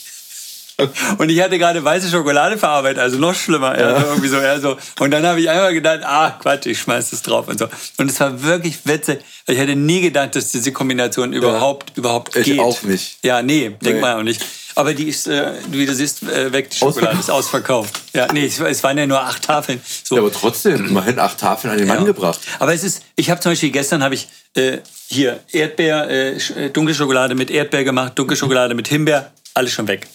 [1.17, 3.77] Und ich hatte gerade weiße Schokolade verarbeitet, also noch schlimmer.
[3.79, 3.87] Ja.
[3.95, 4.77] Also irgendwie so, ja, so.
[4.99, 7.67] Und dann habe ich einmal gedacht, ah, Quatsch, ich schmeiß das drauf und so.
[7.97, 9.19] Und es war wirklich witzig.
[9.47, 12.59] Ich hätte nie gedacht, dass diese Kombination überhaupt, überhaupt Ich geht.
[12.59, 13.17] auch nicht.
[13.23, 14.01] Ja, nee, denk Nee.
[14.01, 14.41] mal auch nicht.
[14.75, 17.99] Aber die ist, äh, wie du siehst, äh, weg, die Schokolade ist ausverkauft.
[18.13, 19.81] Ja, nee, es, es waren ja nur acht Tafeln.
[20.03, 20.15] So.
[20.15, 22.03] Ja, aber trotzdem, immerhin acht Tafeln an den Mann Ja.
[22.05, 22.39] gebracht.
[22.59, 26.69] Aber es ist, ich habe zum Beispiel gestern habe ich äh, hier Erdbeer, äh, äh,
[26.69, 30.07] dunkle Schokolade mit Erdbeer gemacht, dunkle Schokolade mit Himbeer, alles schon weg.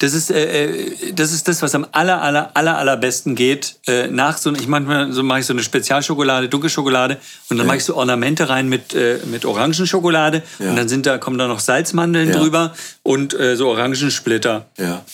[0.00, 3.76] Das ist, äh, äh, das ist das, was am aller, aller, aller, allerbesten geht.
[3.86, 7.16] Äh, nach so, ich manchmal so mache ich so eine Spezialschokolade, dunkle Schokolade
[7.50, 10.70] und dann mache ich so Ornamente rein mit, äh, mit Orangenschokolade Ja.
[10.70, 12.36] und dann sind da, kommen da noch Salzmandeln Ja.
[12.38, 14.66] drüber und äh, so Orangensplitter.
[14.78, 15.04] Ja.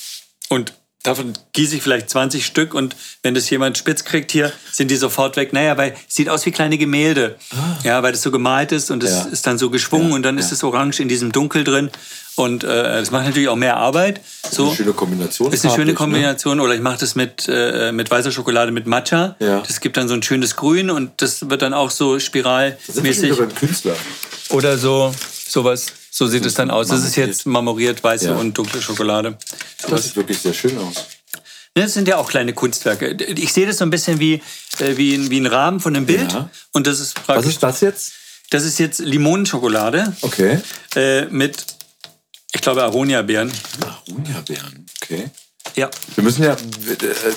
[0.48, 0.72] Und
[1.04, 4.96] davon gieße ich vielleicht 20 Stück und wenn das jemand spitz kriegt hier, sind die
[4.96, 5.52] sofort weg.
[5.52, 7.36] Naja, weil es sieht aus wie kleine Gemälde.
[7.84, 9.24] Ja, weil das so gemalt ist und es Ah.
[9.26, 9.32] Ja.
[9.32, 11.90] ist dann so geschwungen Ja, und dann ist das Orange in diesem Dunkel drin.
[12.36, 14.20] Und äh, das macht natürlich auch mehr Arbeit.
[14.50, 14.66] So.
[14.66, 15.52] Eine schöne Kombination.
[15.52, 15.94] Ist eine schöne ne?
[15.94, 16.58] Kombination.
[16.58, 19.36] Oder ich mache das mit, äh, mit weißer Schokolade mit Matcha.
[19.38, 19.60] Ja.
[19.60, 22.34] Das gibt dann so ein schönes Grün und das wird dann auch so Da sind
[22.34, 22.42] wir
[23.12, 23.36] spiralmäßig.
[23.38, 23.94] beim Künstler.
[24.50, 25.14] Oder so,
[25.46, 25.86] sowas.
[26.16, 26.86] So sieht es dann aus.
[26.88, 28.36] Das ist jetzt marmoriert weiße Ja.
[28.36, 29.36] und dunkle Schokolade.
[29.88, 30.94] Das sieht wirklich sehr schön aus.
[31.74, 33.08] Ne, Das sind ja auch kleine Kunstwerke.
[33.10, 34.34] Ich sehe das so ein bisschen wie,
[34.78, 36.32] äh, wie, ein, wie ein Rahmen von einem Bild.
[36.32, 36.48] Ja.
[36.72, 38.12] Und das ist Was ist das jetzt?
[38.50, 40.60] Das ist jetzt Limonenschokolade Okay.
[40.94, 41.64] äh, mit,
[42.54, 43.50] ich glaube, Aronia-Beeren.
[43.84, 44.86] Aronia-Beeren.
[45.02, 45.30] Okay.
[45.76, 45.90] Ja.
[46.14, 46.56] Wir müssen ja, äh,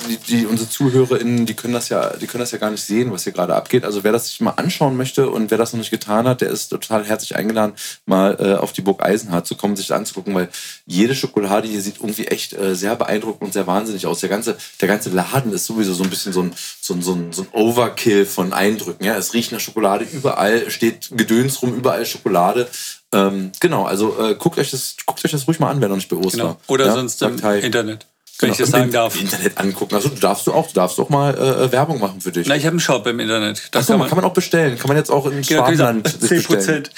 [0.07, 3.11] die, die, unsere ZuhörerInnen, die können das ja, die können das ja gar nicht sehen,
[3.11, 3.83] was hier gerade abgeht.
[3.83, 6.49] Also wer das sich mal anschauen möchte und wer das noch nicht getan hat, der
[6.49, 7.73] ist total herzlich eingeladen,
[8.05, 10.49] mal äh, auf die Burg Eisenhardt zu kommen, sich das anzugucken, weil
[10.85, 14.19] jede Schokolade hier sieht irgendwie echt äh, sehr beeindruckend und sehr wahnsinnig aus.
[14.19, 17.13] Der ganze, der ganze Laden ist sowieso so ein bisschen so ein, so ein, so
[17.13, 19.03] ein, so ein Overkill von Eindrücken.
[19.03, 22.67] Ja, es riecht nach Schokolade überall, steht Gedöns rum, überall Schokolade.
[23.13, 25.95] Ähm, genau, also äh, guckt euch das, guckt euch das ruhig mal an, wer noch
[25.95, 26.37] nicht bei Oster.
[26.37, 26.57] Genau.
[26.67, 26.93] Oder ja?
[26.93, 27.39] sonst im.
[27.39, 28.05] Internet.
[28.39, 29.19] Wenn ich Genau, das im sagen darf.
[29.19, 29.95] Internet angucken.
[29.95, 32.47] Also du darfst du auch, du darfst auch mal äh, Werbung machen für dich.
[32.47, 33.69] Na, ich habe einen Shop im Internet.
[33.71, 34.77] Da Achso, man kann man auch bestellen.
[34.77, 36.83] Kann man jetzt auch in kann ich sagen, Schwabenland sich 10 bestellen.
[36.83, 36.91] Prozent.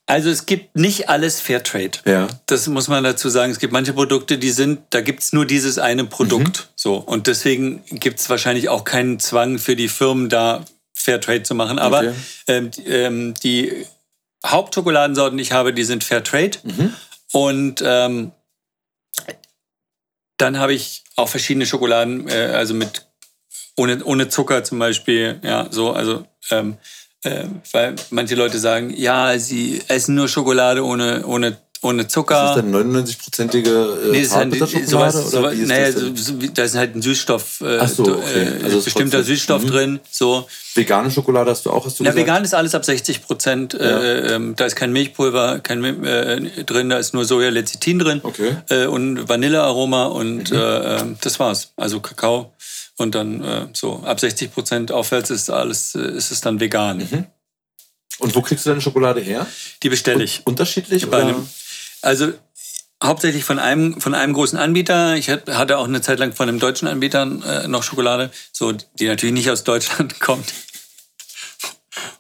[0.06, 2.00] Also es gibt nicht alles Fairtrade.
[2.06, 2.28] Ja.
[2.46, 3.52] Das muss man dazu sagen.
[3.52, 6.70] Es gibt manche Produkte, die sind, da gibt's nur dieses eine Produkt.
[6.76, 6.96] So.
[6.96, 11.80] Und deswegen gibt's wahrscheinlich auch keinen Zwang für die Firmen, da Fairtrade zu machen.
[11.80, 12.14] Aber Okay.
[12.48, 13.86] ähm, die, ähm, die
[14.46, 16.58] Hauptschokoladensorten, die ich habe, die sind Fairtrade.
[17.32, 18.32] Und ähm,
[20.38, 23.06] dann habe ich auch verschiedene Schokoladen, äh, also mit
[23.78, 25.40] ohne, ohne Zucker zum Beispiel.
[25.44, 26.78] Ja, so, also ähm,
[27.24, 32.54] äh, weil manche Leute sagen, ja, sie essen nur Schokolade ohne, ohne, ohne Ist Zucker.
[32.56, 33.70] das denn 99-prozentige
[34.08, 37.62] äh, Nee, das ist halt sowas, sowas, ist naja, so, da ist halt ein Süßstoff,
[37.62, 38.44] äh, so, okay.
[38.62, 39.68] äh, Also ist bestimmter Süßstoff mhm.
[39.68, 40.00] drin.
[40.10, 40.48] So.
[40.76, 42.28] Vegane Schokolade hast du auch, hast du Ja, gesagt?
[42.28, 43.74] vegan ist alles ab 60 Prozent.
[43.74, 48.52] Äh, ähm, da ist kein Milchpulver kein, äh, drin, da ist nur Soja-Lecithin drin Okay.
[48.52, 48.58] Mhm.
[48.70, 51.72] äh, und Vanillearoma und äh, ähm, das war's.
[51.76, 52.54] Also Kakao.
[52.98, 56.98] Und dann äh, so ab 60 Prozent aufwärts ist alles, äh, ist es dann vegan.
[57.00, 57.26] Mhm.
[58.20, 59.48] Und wo kriegst du deine Schokolade her?
[59.82, 60.42] Die bestelle ich.
[60.46, 61.10] Unterschiedlich?
[61.10, 61.48] Bei einem,
[62.04, 62.32] also
[63.04, 65.16] hauptsächlich von einem, von einem großen Anbieter.
[65.16, 68.72] Ich hat- hatte auch eine Zeit lang von einem deutschen Anbieter äh, noch Schokolade, so,
[68.72, 70.54] die natürlich nicht aus Deutschland kommt.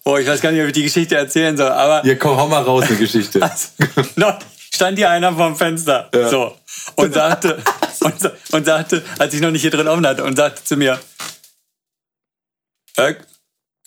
[0.05, 2.47] Oh, ich weiß gar nicht, ob ich die Geschichte erzählen soll, aber Ja, komm, hau
[2.47, 3.39] mal raus, eine Geschichte.
[4.15, 4.39] noch
[4.73, 6.57] stand hier einer vorm Fenster so,
[6.95, 7.62] und, sagte,
[8.03, 10.99] und, und sagte, als ich noch nicht hier drin offen hatte, und sagte zu mir,
[12.97, 13.15] äh,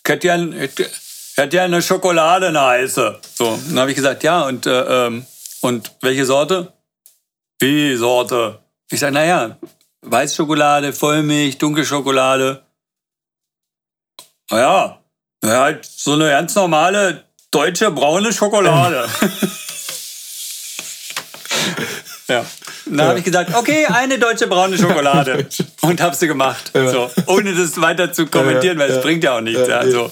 [0.07, 3.19] ich hätte gern eine Schokolade, eine heiße.
[3.35, 5.25] So, dann habe ich gesagt, ja, und, äh, ähm,
[5.61, 6.73] und welche Sorte?
[7.59, 8.59] Wie Sorte?
[8.89, 9.57] Ich sage, naja,
[10.01, 12.63] Weißschokolade, Vollmilch, Dunkelschokolade.
[14.49, 15.01] Naja,
[15.43, 19.09] ja, halt so eine ganz normale deutsche braune Schokolade.
[22.27, 22.45] ja.
[22.91, 25.45] Dann habe ich gesagt, okay, eine deutsche braune Schokolade.
[25.81, 26.71] Und habe sie gemacht.
[26.73, 29.01] So, ohne das weiter zu kommentieren, weil es ja.
[29.01, 29.67] bringt ja auch nichts.
[29.67, 30.11] Ja, Ja, so.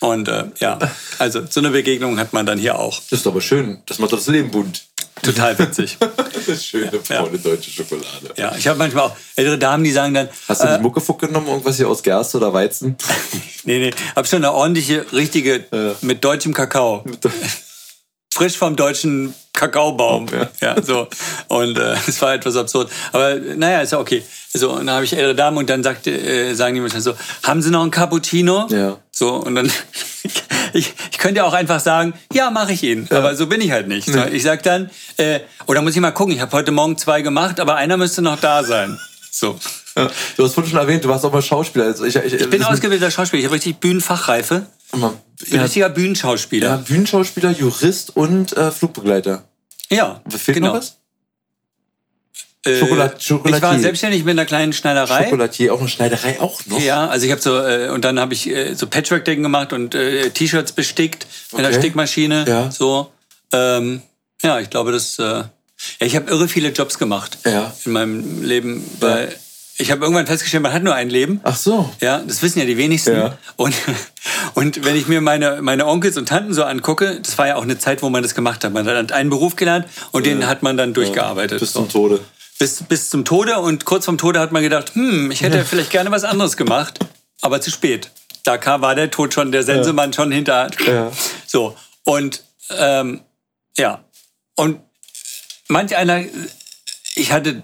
[0.00, 0.78] Und äh, ja,
[1.18, 3.00] also so eine Begegnung hat man dann hier auch.
[3.08, 3.78] Das ist aber schön.
[3.86, 4.82] Das macht das Leben bunt.
[5.22, 5.96] Total witzig.
[6.34, 7.22] Das ist schöne, Ja.
[7.22, 8.34] braune deutsche Schokolade.
[8.36, 11.46] Ja, ich habe manchmal auch ältere Damen, die sagen dann, Hast du die Muckefuck genommen?
[11.46, 12.96] Irgendwas hier aus Gerste oder Weizen?
[13.64, 15.64] nee, nee, hab schon eine ordentliche, richtige
[16.02, 17.02] mit deutschem Kakao.
[18.34, 20.26] Frisch vom deutschen Kakaobaum.
[20.28, 20.48] Ja.
[20.60, 21.06] Ja, so.
[21.46, 22.90] Und äh, es war etwas absurd.
[23.12, 24.24] Aber naja, ist ja okay.
[24.52, 27.00] So, und dann habe ich ältere Damen und dann sagte, äh, sagen die mir schon
[27.00, 28.66] so, haben Sie noch einen Cappuccino?
[28.70, 28.96] Ja.
[29.12, 29.66] So, und dann,
[30.72, 33.06] ich, ich könnte ja auch einfach sagen, ja, mache ich Ihnen.
[33.10, 34.08] Aber so bin ich halt nicht.
[34.32, 37.60] Ich sag dann, äh, oder muss ich mal gucken, ich habe heute Morgen zwei gemacht,
[37.60, 38.98] aber einer müsste noch da sein.
[39.30, 39.58] So.
[39.96, 40.10] Ja.
[40.36, 41.84] Du hast vorhin schon erwähnt, du warst auch mal Schauspieler.
[41.84, 44.66] Also ich, ich, Ich bin ausgebildeter Schauspieler, ich habe richtig Bühnenfachreife.
[44.94, 45.12] Bin
[45.56, 46.78] ja, richtiger ja, Bühnenschauspieler.
[46.78, 49.44] Bühnenschauspieler, Jurist und äh, Flugbegleiter.
[49.90, 50.68] Ja, Fehlt genau.
[50.68, 50.96] noch was?
[52.66, 53.56] Äh, Schokolad- Schokolatier.
[53.56, 55.24] Ich war selbstständig mit einer kleinen Schneiderei.
[55.24, 56.80] Schokolatier, auch eine Schneiderei auch noch.
[56.80, 59.94] Ja, also ich habe so äh, und dann habe ich äh, so Patchwork-Decken gemacht und
[59.94, 61.78] äh, T-Shirts bestickt mit einer Okay.
[61.80, 62.44] Stickmaschine.
[62.48, 62.70] Ja.
[62.70, 63.12] So,
[63.52, 64.00] ähm,
[64.42, 65.18] ja, ich glaube, das.
[65.18, 65.50] Äh, ja,
[66.06, 67.74] ich habe irre viele Jobs gemacht Ja.
[67.84, 69.36] in meinem Leben, weil
[69.76, 71.40] ich habe irgendwann festgestellt, man hat nur ein Leben.
[71.42, 71.92] Ach so.
[72.00, 73.16] Ja, das wissen ja die wenigsten.
[73.16, 73.38] Ja.
[73.56, 73.74] Und,
[74.54, 77.62] und wenn ich mir meine, meine Onkels und Tanten so angucke, das war ja auch
[77.62, 78.72] eine Zeit, wo man das gemacht hat.
[78.72, 81.58] Man hat einen Beruf gelernt und den hat man dann durchgearbeitet.
[81.58, 82.20] Bis zum Tode.
[82.58, 85.90] bis, bis zum Tode und kurz vorm Tode hat man gedacht, hm, ich hätte vielleicht
[85.90, 87.00] gerne was anderes gemacht,
[87.40, 88.10] aber zu spät.
[88.44, 90.70] Da kam, war der Tod schon, der Sensemann schon hinter.
[90.86, 91.10] Ja.
[91.46, 93.22] So, und ähm,
[93.76, 94.04] ja,
[94.54, 94.80] und
[95.68, 96.22] manch einer,
[97.16, 97.62] ich hatte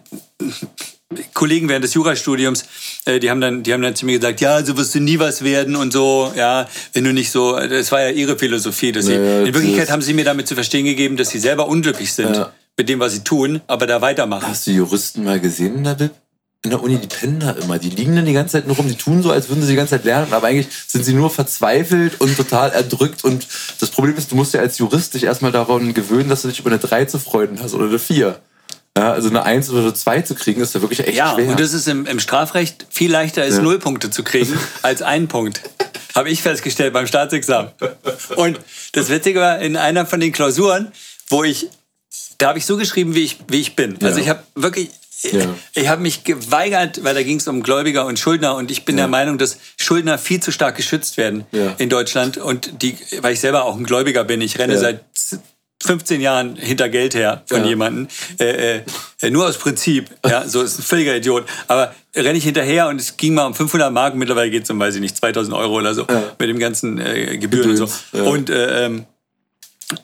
[1.35, 2.65] Kollegen während des Jurastudiums,
[3.05, 5.19] äh, die haben dann, die haben dann zu mir gesagt, ja, so wirst du nie
[5.19, 9.07] was werden und so, ja, wenn du nicht so, das war ja ihre Philosophie, dass
[9.07, 12.13] sie, Ja, in Wirklichkeit haben sie mir damit zu verstehen gegeben, dass sie selber unglücklich
[12.13, 12.53] sind Ja.
[12.77, 14.47] mit dem, was sie tun, aber da weitermachen.
[14.47, 16.13] Hast du Juristen mal gesehen in der Bib?
[16.63, 17.79] In der Uni, die pennen da immer.
[17.79, 19.77] Die liegen dann die ganze Zeit nur rum, die tun so, als würden sie die
[19.77, 23.25] ganze Zeit lernen, aber eigentlich sind sie nur verzweifelt und total erdrückt.
[23.25, 23.49] Und
[23.81, 26.61] das Problem ist, du musst ja als Jurist dich erstmal daran gewöhnen, dass du dich
[26.61, 28.39] über eine 3 zu freuen hast oder eine 4.
[29.01, 31.49] Ja, also eine 1 oder eine 2 zu kriegen, ist ja wirklich echt Ja, schwer.
[31.51, 33.63] und das ist im, im Strafrecht viel leichter, ist Ja.
[33.63, 35.61] null Punkte zu kriegen, als ein Punkt.
[36.15, 37.71] Habe ich festgestellt beim Staatsexamen.
[38.37, 38.59] Und
[38.93, 40.93] das Witzige war, in einer von den Klausuren,
[41.29, 41.69] wo ich,
[42.39, 43.97] da habe ich so geschrieben, wie ich, wie ich bin.
[44.03, 44.23] Also Ja.
[44.25, 44.91] ich habe wirklich,
[45.23, 45.47] Ja.
[45.75, 48.97] ich habe mich geweigert, weil da ging es um Gläubiger und Schuldner und ich bin
[48.97, 51.75] der Meinung, dass Schuldner viel zu stark geschützt werden Ja.
[51.79, 54.81] in Deutschland und die, weil ich selber auch ein Gläubiger bin, ich renne Ja.
[54.81, 55.05] seit
[55.83, 57.67] 15 Jahren hinter Geld her von Ja.
[57.69, 58.09] jemandem.
[58.39, 58.83] Äh,
[59.23, 60.11] äh, nur aus Prinzip.
[60.27, 61.45] Ja, so ist ein völliger Idiot.
[61.69, 64.15] Aber renne ich hinterher und es ging mal um 500 Mark.
[64.15, 66.03] Mittlerweile geht es um, weiß ich nicht, 2000 Euro oder so.
[66.09, 66.23] Ja.
[66.39, 67.89] Mit dem ganzen äh, Gebühren und so.
[68.13, 68.23] Ja.
[68.25, 69.07] Und, äh, ähm,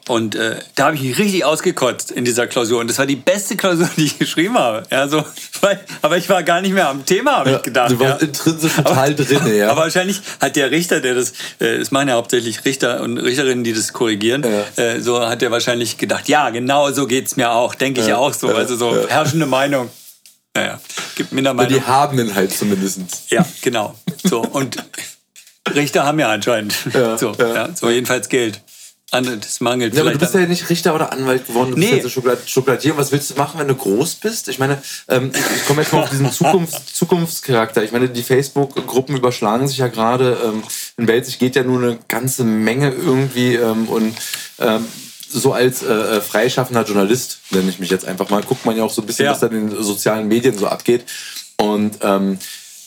[0.09, 2.81] und äh, da habe ich mich richtig ausgekotzt in dieser Klausur.
[2.81, 4.83] Und das war die beste Klausur, die ich geschrieben habe.
[4.91, 5.25] Ja, so,
[5.61, 7.91] weil, aber ich war gar nicht mehr am Thema, habe Ja, ich gedacht.
[7.93, 8.27] du warst ja.
[8.29, 9.71] intrinsisch total drin, ja.
[9.71, 13.65] Aber wahrscheinlich hat der Richter, der das, äh, es machen ja hauptsächlich Richter und Richterinnen,
[13.65, 14.45] die das korrigieren,
[14.77, 14.83] Ja.
[14.83, 18.17] äh, so hat er wahrscheinlich gedacht, ja, genau so geht's mir auch, denke ich Ja,
[18.17, 19.91] auch so, also so herrschende Meinung.
[20.55, 20.81] Naja,
[21.17, 21.73] gibt Aber Mindermeinung.
[21.75, 23.01] die haben ihn halt zumindest.
[23.31, 23.95] Ja, genau.
[24.25, 24.77] So, und
[25.75, 26.75] Richter haben ja anscheinend.
[27.19, 27.35] So,
[27.75, 28.61] so jedenfalls Geld.
[29.13, 31.87] An- Das mangelt Ja, aber du bist ja nicht Richter oder Anwalt geworden, du Nee.
[31.87, 32.93] bist ja so Schokolad Schokoladier.
[32.93, 34.49] Und was willst du machen, wenn du groß bist?
[34.49, 37.85] Ich meine, ähm, ich, komme jetzt mal auf diesen Zukunfts Zukunftscharakter.
[37.85, 40.37] Ich meine, die Facebook-Gruppen überschlagen sich ja gerade.
[40.45, 40.63] Ähm,
[40.97, 43.55] in Belzig geht ja nur eine ganze Menge irgendwie.
[43.55, 44.17] Ähm, und
[44.59, 44.85] ähm,
[45.29, 48.83] so als äh, äh, freischaffender Journalist, nenne ich mich jetzt einfach mal, guckt man ja
[48.83, 49.33] auch so ein bisschen, Ja.
[49.33, 51.05] was da in den sozialen Medien so abgeht.
[51.59, 52.39] Und ähm,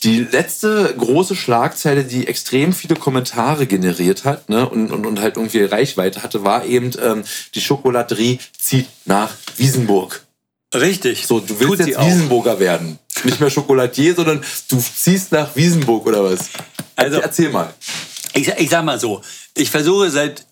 [0.03, 5.37] die letzte große Schlagzeile, die extrem viele Kommentare generiert hat ne, und, und, und halt
[5.37, 7.23] irgendwie Reichweite hatte, war eben, ähm,
[7.55, 10.25] die Schokolaterie zieht nach Wiesenburg.
[10.73, 11.25] Richtig.
[11.25, 12.05] So, du willst Tut jetzt auch.
[12.05, 12.99] Wiesenburger werden.
[13.23, 16.49] Nicht mehr Schokoladier, sondern du ziehst nach Wiesenburg oder was?
[16.95, 17.73] Also- Erzähl mal.
[18.33, 19.21] Ich, ich sag mal so,
[19.55, 20.45] ich versuche seit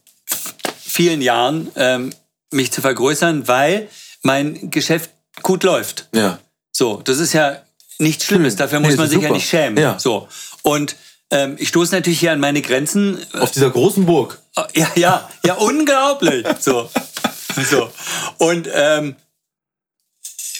[0.80, 2.12] vielen Jahren ähm,
[2.52, 3.88] mich zu vergrößern, weil
[4.24, 5.12] mein Geschäft
[5.44, 6.10] gut läuft.
[6.14, 6.40] Ja.
[6.72, 7.62] So, das ist ja
[8.00, 8.56] nichts Schlimmes.
[8.56, 9.34] Dafür muss Nee, man sich ja super.
[9.36, 9.78] nicht schämen.
[9.82, 9.98] Ja.
[10.00, 10.28] So.
[10.64, 10.96] Und
[11.32, 13.20] ähm, ich stoße natürlich hier an meine Grenzen.
[13.34, 14.40] Auf dieser großen Burg.
[14.76, 16.46] Ja, ja, ja, unglaublich.
[16.60, 16.90] So.
[17.70, 17.90] so.
[18.38, 19.16] Und ähm,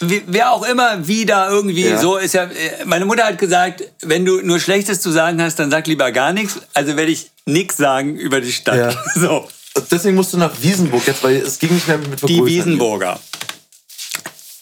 [0.02, 2.00] wer auch immer wieder irgendwie Ja.
[2.00, 2.44] so ist ja.
[2.44, 6.12] äh, Meine Mutter hat gesagt, wenn du nur Schlechtes zu sagen hast, dann sag lieber
[6.12, 6.60] gar nichts.
[6.74, 8.94] Also werde ich nichts sagen über die Stadt.
[8.94, 9.04] Ja.
[9.16, 9.48] So.
[9.92, 12.46] Deswegen musst du nach Wiesenburg jetzt, weil es ging nicht mehr mit Die Vergrößern.
[12.48, 13.20] Wiesenburger.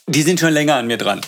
[0.08, 1.22] Die sind schon länger an mir dran.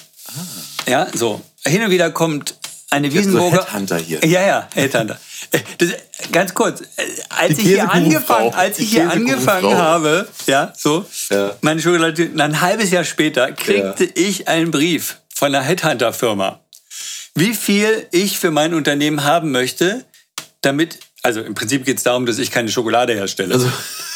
[0.87, 1.41] Ja, so.
[1.65, 2.55] Hin und wieder kommt
[2.89, 3.07] eine.
[3.07, 3.65] Jetzt so Wiesenburger.
[3.65, 4.23] Headhunter hier.
[4.25, 5.19] Ja, ja, Headhunter.
[5.51, 5.89] Äh, Das,
[6.31, 6.85] ganz kurz, äh,
[7.29, 11.55] als ich hier angefangen, als ich hier angefangen habe, ja, so, Ja.
[11.61, 16.59] meine Schokolade, ein halbes Jahr später kriegte ich einen Brief von einer Headhunter-Firma,
[17.35, 20.05] wie viel ich für mein Unternehmen haben möchte,
[20.61, 23.53] damit, also im Prinzip geht es darum, dass ich keine Schokolade herstelle.
[23.55, 23.71] Also-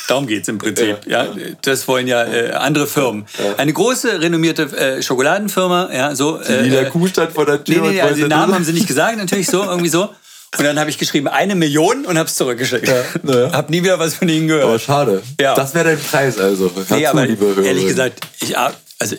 [0.07, 0.97] darum geht es im Prinzip.
[1.05, 3.25] Ja, Ja, Das wollen ja äh, andere Firmen.
[3.57, 6.37] Eine große, renommierte äh, Schokoladenfirma, ja, so.
[6.37, 7.81] Die äh, der Kuh stand vor der Tür.
[7.81, 10.09] Nee, nee, also den Namen haben sie nicht gesagt, natürlich so, irgendwie so.
[10.57, 12.85] Und dann habe ich geschrieben, eine Million und habe es zurückgeschickt.
[12.85, 13.51] Ja, ja.
[13.53, 14.81] Hab nie wieder was von ihnen Aber gehört.
[14.81, 15.21] schade.
[15.39, 15.55] Ja.
[15.55, 16.69] Das wäre dein Preis also.
[16.89, 17.25] Nee, aber
[17.63, 19.15] ehrlich gesagt, ich, also,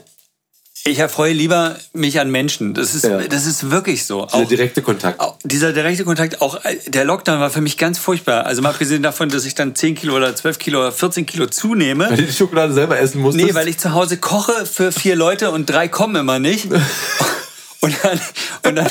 [0.84, 2.74] ich erfreue lieber mich an Menschen.
[2.74, 3.18] Das ist, Ja.
[3.22, 4.26] das ist wirklich so.
[4.26, 5.20] Der Auch, direkte Kontakt.
[5.20, 8.46] auch dieser direkte Kontakt, auch äh, der Lockdown war für mich ganz furchtbar.
[8.46, 11.46] Also mal abgesehen davon, dass ich dann 10 Kilo oder 12 Kilo oder 14 Kilo
[11.46, 12.10] zunehme.
[12.10, 13.46] Weil du die Schokolade selber essen musstest.
[13.46, 16.68] Nee, weil ich zu Hause koche für vier Leute und drei kommen immer nicht.
[17.80, 18.20] Und dann,
[18.64, 18.86] und dann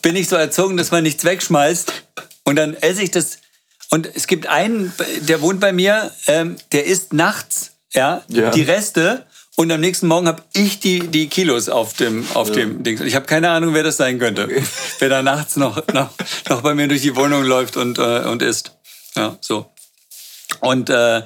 [0.00, 1.92] bin ich so erzogen, dass man nichts wegschmeißt.
[2.44, 3.38] Und dann esse ich das.
[3.90, 8.50] Und es gibt einen, der wohnt bei mir, ähm, der isst nachts ja, Ja.
[8.50, 9.26] die Reste.
[9.58, 13.02] Und am nächsten Morgen habe ich die, die Kilos auf dem, auf dem Ding.
[13.04, 14.48] Ich habe keine Ahnung, wer das sein könnte.
[15.00, 16.10] wer da nachts noch, noch,
[16.48, 18.76] noch bei mir durch die Wohnung läuft und, äh, und isst.
[19.16, 19.68] Ja, so.
[20.60, 21.22] Und äh,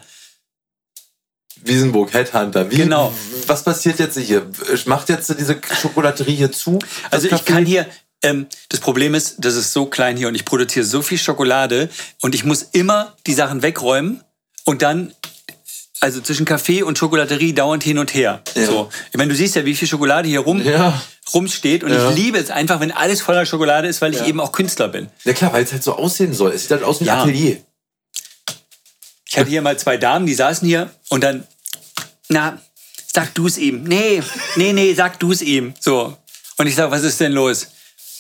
[1.57, 2.71] Wiesenburg, Headhunter.
[2.71, 3.13] Wie, Genau.
[3.49, 4.51] Was passiert jetzt hier?
[4.87, 6.79] Macht jetzt diese Schokolaterie hier zu?
[7.11, 7.87] Also ich kann hier,
[8.23, 11.91] ähm, das Problem ist, das ist so klein hier und ich produziere so viel Schokolade
[12.23, 14.23] und ich muss immer die Sachen wegräumen
[14.65, 15.13] und dann,
[16.03, 18.43] also zwischen Kaffee und Schokolaterie dauernd hin und her.
[18.55, 18.67] Ja.
[18.67, 18.91] So.
[19.13, 21.01] Ich meine, du siehst ja, wie viel Schokolade hier rum, Ja.
[21.33, 22.11] rumsteht und Ja.
[22.11, 25.09] ich liebe es einfach, wenn alles voller Schokolade ist, weil ich eben auch Künstler bin.
[25.25, 26.53] Ja klar, weil es halt so aussehen soll.
[26.53, 27.19] Es sieht halt aus wie ein.
[27.19, 27.59] Atelier.
[29.29, 31.47] Ich hatte hier mal zwei Damen, die saßen hier und dann,
[32.29, 32.61] na,
[33.15, 33.85] sag du es ihm.
[33.85, 34.23] Nee,
[34.57, 35.73] nee, nee, sag du es ihm.
[35.81, 36.17] So.
[36.59, 37.69] Und ich sag, was ist denn los?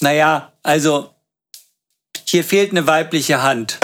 [0.00, 1.10] Naja, also,
[2.24, 3.78] hier fehlt eine weibliche Hand.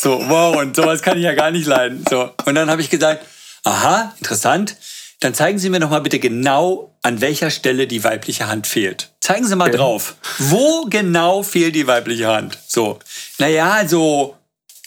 [0.00, 2.04] So, wow, und sowas kann ich ja gar nicht leiden.
[2.08, 2.30] So.
[2.46, 3.26] Und dann habe ich gesagt,
[3.64, 4.76] aha, interessant.
[5.20, 9.10] Dann zeigen Sie mir doch mal bitte genau, an welcher Stelle die weibliche Hand fehlt.
[9.20, 10.14] Zeigen Sie mal drauf.
[10.38, 12.58] Wo genau fehlt die weibliche Hand?
[12.66, 12.98] So.
[13.36, 14.38] Naja, so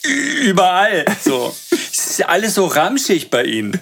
[0.02, 1.04] überall.
[1.22, 1.54] So.
[1.70, 3.80] Es ist alles so ramschig bei Ihnen.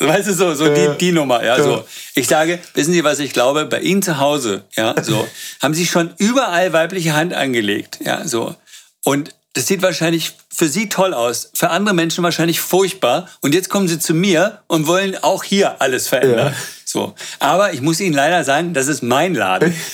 [0.00, 1.44] Weißt du, so, so die, die Nummer.
[1.44, 1.84] Ja, so.
[2.16, 3.66] Ich sage, wissen Sie, was ich glaube?
[3.66, 5.28] Bei Ihnen zu Hause, ja, so,
[5.62, 8.00] haben Sie schon überall weibliche Hand angelegt.
[8.04, 8.56] Ja, so.
[9.04, 13.28] Und das sieht wahrscheinlich für Sie toll aus, für andere Menschen wahrscheinlich furchtbar.
[13.40, 16.52] Und jetzt kommen Sie zu mir und wollen auch hier alles verändern.
[16.52, 16.58] Ja.
[16.84, 17.14] So.
[17.38, 19.74] Aber ich muss Ihnen leider sagen, das ist mein Laden.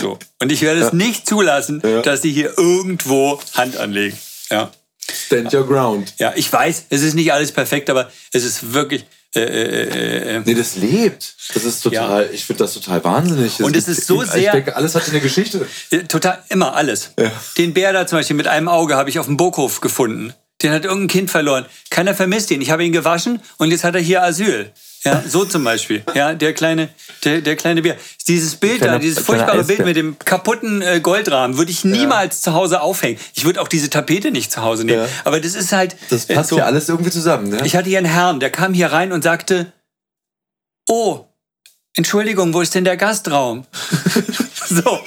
[0.00, 0.16] So.
[0.40, 2.02] Und ich werde es nicht zulassen, Ja.
[2.02, 4.16] dass Sie hier irgendwo Hand anlegen.
[4.48, 4.70] Ja.
[5.26, 6.14] Stand your ground.
[6.18, 9.06] Ja, ich weiß, es ist nicht alles perfekt, aber es ist wirklich.
[9.34, 11.34] Äh, äh, äh, äh, Nee, das lebt.
[11.54, 13.62] Das ist total, ich finde das total wahnsinnig.
[13.62, 15.66] Und es gibt- ist so ich sehr- denke, alles hat eine Geschichte.
[15.90, 17.10] äh, total, immer alles.
[17.18, 17.30] Ja.
[17.58, 20.32] Den Bär da zum Beispiel mit einem Auge habe ich auf dem Burghof gefunden.
[20.62, 21.66] Den hat irgendein Kind verloren.
[21.90, 22.60] Keiner vermisst ihn.
[22.62, 24.72] Ich habe ihn gewaschen und jetzt hat er hier Asyl.
[25.04, 26.02] Ja, so zum Beispiel.
[26.14, 26.88] Ja, der kleine,
[27.24, 27.96] der, der kleine Bär.
[28.26, 32.42] Dieses Bild Kleiner- da, dieses furchtbare Bild mit dem kaputten äh, Goldrahmen würde ich niemals
[32.42, 33.18] zu Hause aufhängen.
[33.34, 35.02] Ich würde auch diese Tapete nicht zu Hause nehmen.
[35.04, 35.08] Ja.
[35.24, 35.96] Aber das ist halt.
[36.10, 37.48] Das äh, passt so- ja alles irgendwie zusammen.
[37.50, 37.60] Ne?
[37.64, 39.72] Ich hatte hier einen Herrn, der kam hier rein und sagte,
[40.88, 41.24] oh,
[41.94, 43.66] Entschuldigung, wo ist denn der Gastraum?
[44.68, 45.00] so,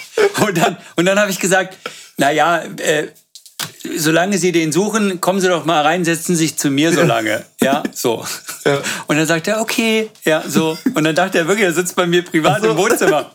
[0.46, 1.78] und dann, und dann habe ich gesagt,
[2.18, 3.08] naja, äh,
[3.98, 7.46] solange Sie den suchen, kommen Sie doch mal rein, setzen sich zu mir so lange.
[7.62, 8.26] Ja, so.
[8.66, 8.82] Ja.
[9.08, 10.78] Und dann sagt er, okay, ja, so.
[10.94, 13.32] Und dann dachte er wirklich, er sitzt bei mir privat im Wohnzimmer.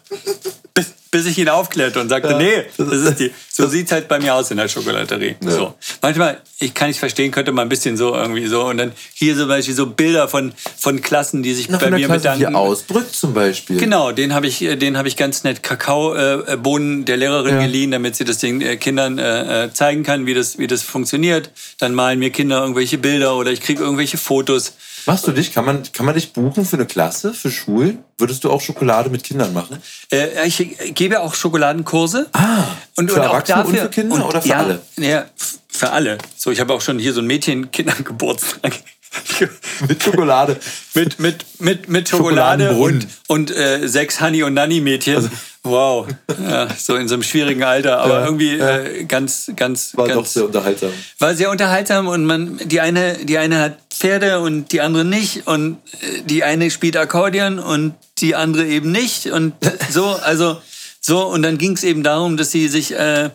[0.77, 2.39] Bis, bis ich ihn aufklärte und sagte, Ja.
[2.39, 3.33] nee, das ist die.
[3.51, 5.35] So sieht's halt bei mir aus in der Schokolaterie.
[5.43, 5.51] Ja.
[5.51, 5.74] So.
[6.03, 8.64] Manchmal, ich kann nicht verstehen, könnte man ein bisschen so irgendwie so.
[8.66, 12.05] Und dann hier zum Beispiel so Bilder von, von Klassen, die sich Noch bei mir
[12.05, 12.39] Klasse bedanken.
[12.49, 13.79] hier Ausbrück zum Beispiel.
[13.79, 17.62] Genau, den habe ich, äh, den habe ich ganz nett Kakaobohnen der Lehrerin Ja.
[17.62, 20.83] geliehen, damit sie das den äh, Kindern äh, äh, zeigen kann, wie das, wie das
[20.83, 21.51] funktioniert.
[21.79, 24.74] Dann malen mir Kinder irgendwelche Bilder oder ich kriege irgendwelche Fotos.
[25.07, 25.53] Machst du dich?
[25.53, 27.99] Kann man, kann man dich buchen für eine Klasse, für Schulen?
[28.19, 29.81] Würdest du auch Schokolade mit Kindern machen?
[30.13, 32.27] Äh, ich gebe auch Schokoladenkurse.
[32.33, 32.65] Ah,
[32.97, 34.81] Und, für und auch Erwachsene dafür, und für Kinder und, oder für ja, alle?
[34.97, 35.27] Ja,
[35.69, 36.19] für alle.
[36.37, 38.73] So, ich habe auch schon hier so ein Mädchen Kindergeburtstag.
[39.89, 40.57] Mit Schokolade.
[40.95, 45.31] mit, mit, mit, mit Schokolade und, und äh, sechs Honey- und Nanny-Mädchen.
[45.63, 46.07] wow.
[46.47, 47.99] Ja, so in so einem schwierigen Alter.
[48.01, 48.79] Aber Ja, irgendwie ja.
[48.81, 50.35] Äh, ganz, ganz, War doch ganz.
[50.35, 50.91] sehr unterhaltsam.
[51.19, 55.47] war sehr unterhaltsam und man, die eine, die eine hat Pferde und die andere nicht
[55.47, 59.55] und äh, die eine spielt Akkordeon und die andere eben nicht und
[59.90, 60.61] so, also
[61.01, 63.26] so und dann ging es eben darum, dass sie sich, äh,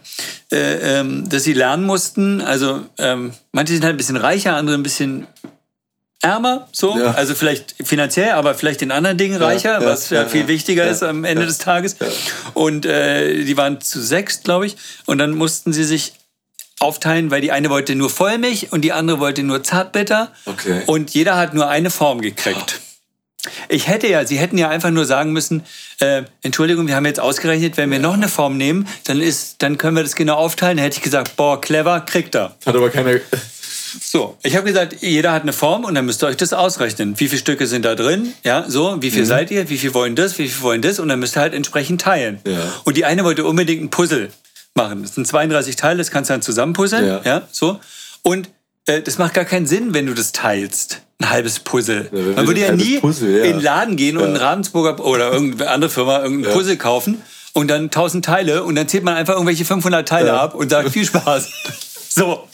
[0.52, 2.42] äh, ähm, dass sie lernen mussten.
[2.42, 5.28] Also ähm, manche sind halt ein bisschen reicher, andere ein bisschen
[6.22, 7.12] ärmer, so, Ja.
[7.12, 11.02] also vielleicht finanziell, aber vielleicht in anderen Dingen reicher, ja, was ja, viel wichtiger ist
[11.02, 11.96] am Ende des Tages.
[12.54, 16.14] Und äh, die waren zu sechs, glaube ich, und dann mussten sie sich
[16.82, 20.32] aufteilen, weil die eine wollte nur Vollmilch und die andere wollte nur Zartbitter.
[20.46, 20.82] Okay.
[20.88, 22.82] Und jeder hat nur eine Form gekriegt.
[23.70, 25.64] Ich hätte ja, sie hätten ja einfach nur sagen müssen,
[26.00, 29.80] äh, Entschuldigung, wir haben jetzt ausgerechnet, wenn wir noch eine Form nehmen, dann ist, dann
[29.80, 30.78] können wir das genau aufteilen.
[30.78, 32.56] Dann hätte ich gesagt, boah, clever, kriegt er.
[32.66, 33.20] Hat aber keiner.
[34.00, 37.20] So, ich habe gesagt, jeder hat eine Form und dann müsst ihr euch das ausrechnen.
[37.20, 38.32] Wie viele Stücke sind da drin?
[38.44, 39.12] Ja, so, wie Mhm.
[39.12, 39.70] viel seid ihr?
[39.70, 40.38] Wie viel wollen das?
[40.38, 41.00] Wie viel wollen das?
[41.00, 42.40] Und dann müsst ihr halt entsprechend teilen.
[42.46, 42.60] Ja.
[42.84, 44.30] Und die eine wollte unbedingt ein Puzzle
[44.76, 45.02] machen.
[45.04, 47.06] Das sind 32 Teile, das kannst du dann zusammenpuzzeln.
[47.06, 47.22] Ja.
[47.24, 47.80] Ja, so.
[48.24, 48.50] Und
[48.86, 51.02] äh, das macht gar keinen Sinn, wenn du das teilst.
[51.20, 52.08] Ein halbes Puzzle.
[52.12, 53.44] will Man würde ja nie Puzzle, ja.
[53.46, 57.22] in den Laden gehen und einen Ravensburger oder irgendeine andere Firma irgendein Puzzle kaufen
[57.54, 60.42] und dann 1000 Teile und dann zählt man einfach irgendwelche 500 Teile Ja.
[60.42, 61.50] ab und sagt viel Spaß.
[62.10, 62.48] so.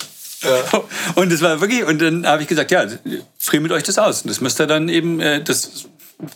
[1.16, 2.86] Und es war wirklich, und dann habe ich gesagt, ja,
[3.40, 4.22] friemelt euch das aus.
[4.22, 5.86] Und das müsst ihr dann eben, äh, das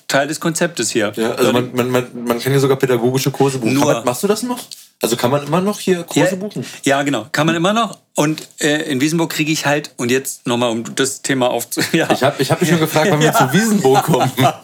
[0.08, 1.12] Teil des Konzeptes hier.
[1.16, 3.74] Ja, also man, man, man, man kann ja sogar pädagogische Kurse buchen.
[3.74, 4.60] Nur- man, machst du das noch?
[5.02, 6.66] Also kann man immer noch hier Kurse ja, buchen?
[6.84, 7.26] Ja, genau.
[7.32, 7.98] Kann man immer noch.
[8.16, 11.82] Und äh, in Wiesenburg kriege ich halt, und jetzt nochmal, um das Thema aufzu...
[11.92, 12.10] Ja.
[12.12, 13.34] Ich habe ich hab mich schon gefragt, wann wir Ja.
[13.34, 14.32] zu Wiesenburg kommen.
[14.38, 14.64] da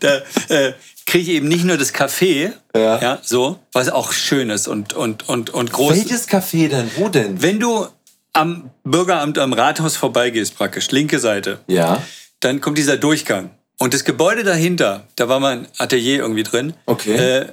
[0.00, 0.16] da
[0.54, 0.72] äh,
[1.06, 3.18] kriege ich eben nicht nur das Café, Ja.
[3.22, 5.92] so, was auch schön ist und, und, und, und groß.
[5.96, 6.90] Welches Café denn?
[6.96, 7.40] Wo denn?
[7.40, 7.86] Wenn du
[8.34, 12.02] am Bürgeramt am Rathaus vorbeigehst, praktisch, linke Seite, Ja.
[12.40, 13.50] dann kommt dieser Durchgang.
[13.78, 16.74] Und das Gebäude dahinter, da war mein Atelier irgendwie drin.
[16.84, 17.14] Okay.
[17.14, 17.46] Äh,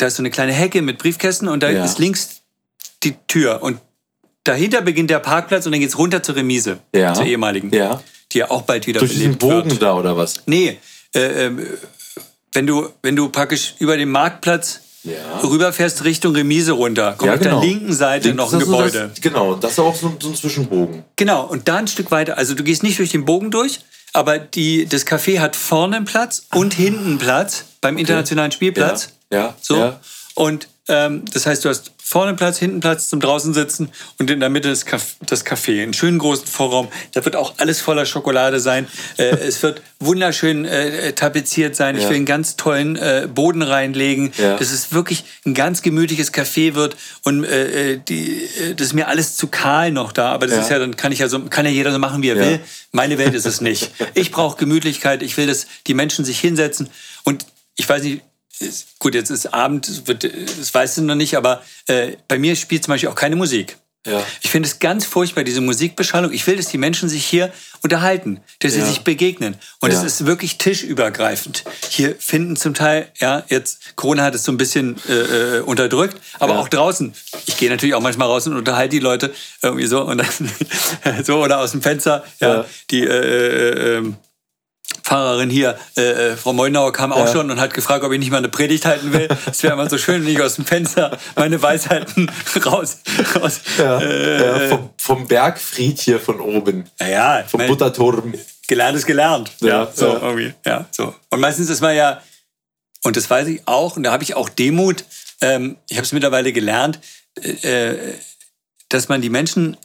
[0.00, 1.84] da ist so eine kleine Hecke mit Briefkästen und da Ja.
[1.84, 2.40] ist links
[3.02, 3.62] die Tür.
[3.62, 3.80] Und
[4.44, 7.14] dahinter beginnt der Parkplatz und dann geht's runter zur Remise, Ja.
[7.14, 8.02] zur ehemaligen, Ja.
[8.32, 9.82] die ja auch bald wieder Durch diesen Bogen wird.
[9.82, 10.42] da oder was?
[10.46, 10.78] Nee,
[11.14, 11.66] äh, ähm,
[12.52, 15.40] wenn, du, wenn du praktisch über den Marktplatz Ja.
[15.42, 17.60] rüberfährst Richtung Remise runter, kommt Ja, auf genau.
[17.60, 19.08] der linken Seite Links noch ein ist so Gebäude.
[19.14, 21.04] Das, genau, das ist auch so, so ein Zwischenbogen.
[21.16, 22.36] Genau, und da ein Stück weiter.
[22.38, 23.80] Also du gehst nicht durch den Bogen durch,
[24.12, 29.10] aber die, das Café hat vorne einen Platz und hinten einen Platz beim internationalen Spielplatz.
[29.30, 29.76] Ja, ja, So.
[29.76, 30.00] ja.
[30.34, 34.48] Und das heißt, du hast vorne Platz, hinten Platz zum draußen sitzen und in der
[34.48, 35.80] Mitte das, Caf das Café.
[35.80, 36.88] Einen schönen großen Vorraum.
[37.12, 38.88] Da wird auch alles voller Schokolade sein.
[39.16, 41.96] Äh, es wird wunderschön äh, tapeziert sein.
[41.96, 42.08] Ich Ja.
[42.08, 44.32] will einen ganz tollen äh, Boden reinlegen.
[44.38, 44.56] Ja.
[44.56, 46.96] Dass es wirklich ein ganz gemütliches Café wird.
[47.22, 50.32] Und äh, äh, die, äh, das ist mir alles zu kahl noch da.
[50.32, 50.62] Aber das Ja.
[50.62, 52.58] ist ja, dann kann ich ja so, kann ja jeder so machen, wie er will.
[52.90, 53.92] Meine Welt ist es nicht.
[54.14, 55.22] Ich brauche Gemütlichkeit.
[55.22, 56.88] Ich will, dass die Menschen sich hinsetzen.
[57.22, 58.24] Und ich weiß nicht, ist,
[58.98, 62.84] gut, jetzt ist Abend, wird, das weißt du noch nicht, aber äh, bei mir spielt
[62.84, 63.76] zum Beispiel auch keine Musik.
[64.06, 64.24] Ja.
[64.40, 66.32] Ich finde es ganz furchtbar, diese Musikbeschallung.
[66.32, 67.52] Ich will, dass die Menschen sich hier
[67.82, 68.86] unterhalten, dass sie Ja.
[68.86, 69.56] sich begegnen.
[69.80, 70.06] Und es Ja.
[70.06, 71.64] ist wirklich tischübergreifend.
[71.90, 76.16] Hier finden zum Teil, ja, jetzt Corona hat es so ein bisschen äh, äh, unterdrückt,
[76.38, 77.12] aber auch draußen.
[77.44, 80.28] Ich gehe natürlich auch manchmal raus und unterhalte die Leute irgendwie so und dann
[81.24, 82.64] so oder aus dem Fenster, ja, Ja.
[82.90, 84.16] die äh, äh, ähm,
[85.10, 86.02] Pfarrerin hier, äh,
[86.32, 87.32] äh, Frau Moldauer, kam auch Ja.
[87.32, 89.26] schon und hat gefragt, ob ich nicht mal eine Predigt halten will.
[89.50, 92.30] Es wäre immer so schön, wenn ich aus dem Fenster meine Weisheiten
[92.64, 92.98] raus.
[93.34, 96.84] raus Ja, äh, ja, vom, vom Bergfried hier von oben.
[97.00, 98.34] naja, Vom mein- Butterturm.
[98.68, 99.50] gelernt ist gelernt.
[99.60, 100.20] Ja, Ja, so ja.
[100.22, 100.54] irgendwie.
[100.64, 101.12] Ja, so.
[101.30, 102.22] Und meistens ist man ja,
[103.02, 105.04] und das weiß ich auch, und da habe ich auch Demut.
[105.40, 107.00] Ähm, ich habe es mittlerweile gelernt,
[107.42, 107.94] äh,
[108.90, 109.76] dass man die Menschen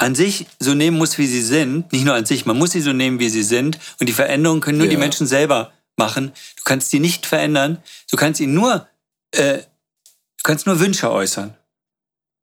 [0.00, 1.92] an sich so nehmen muss, wie sie sind.
[1.92, 3.78] Nicht nur an sich, man muss sie so nehmen, wie sie sind.
[4.00, 4.90] Und die Veränderungen können nur Ja.
[4.92, 6.32] die Menschen selber machen.
[6.56, 7.82] Du kannst die nicht verändern.
[8.10, 8.88] Du kannst ihnen nur,
[9.32, 11.54] äh, du kannst nur Wünsche äußern.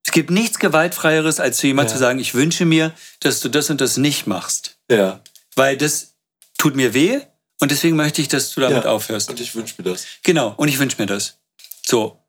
[0.05, 1.95] Es gibt nichts gewaltfreieres, als zu jemandem Ja.
[1.95, 5.20] zu sagen, ich wünsche mir, dass du das und das nicht machst Ja.
[5.55, 6.14] weil das
[6.60, 7.20] tut mir weh
[7.60, 8.89] und deswegen möchte ich, dass du damit ja.
[8.91, 9.30] aufhörst.
[9.32, 10.05] Und ich wünsche mir das.
[10.24, 11.38] Genau, und ich wünsche mir das.
[11.86, 12.20] So.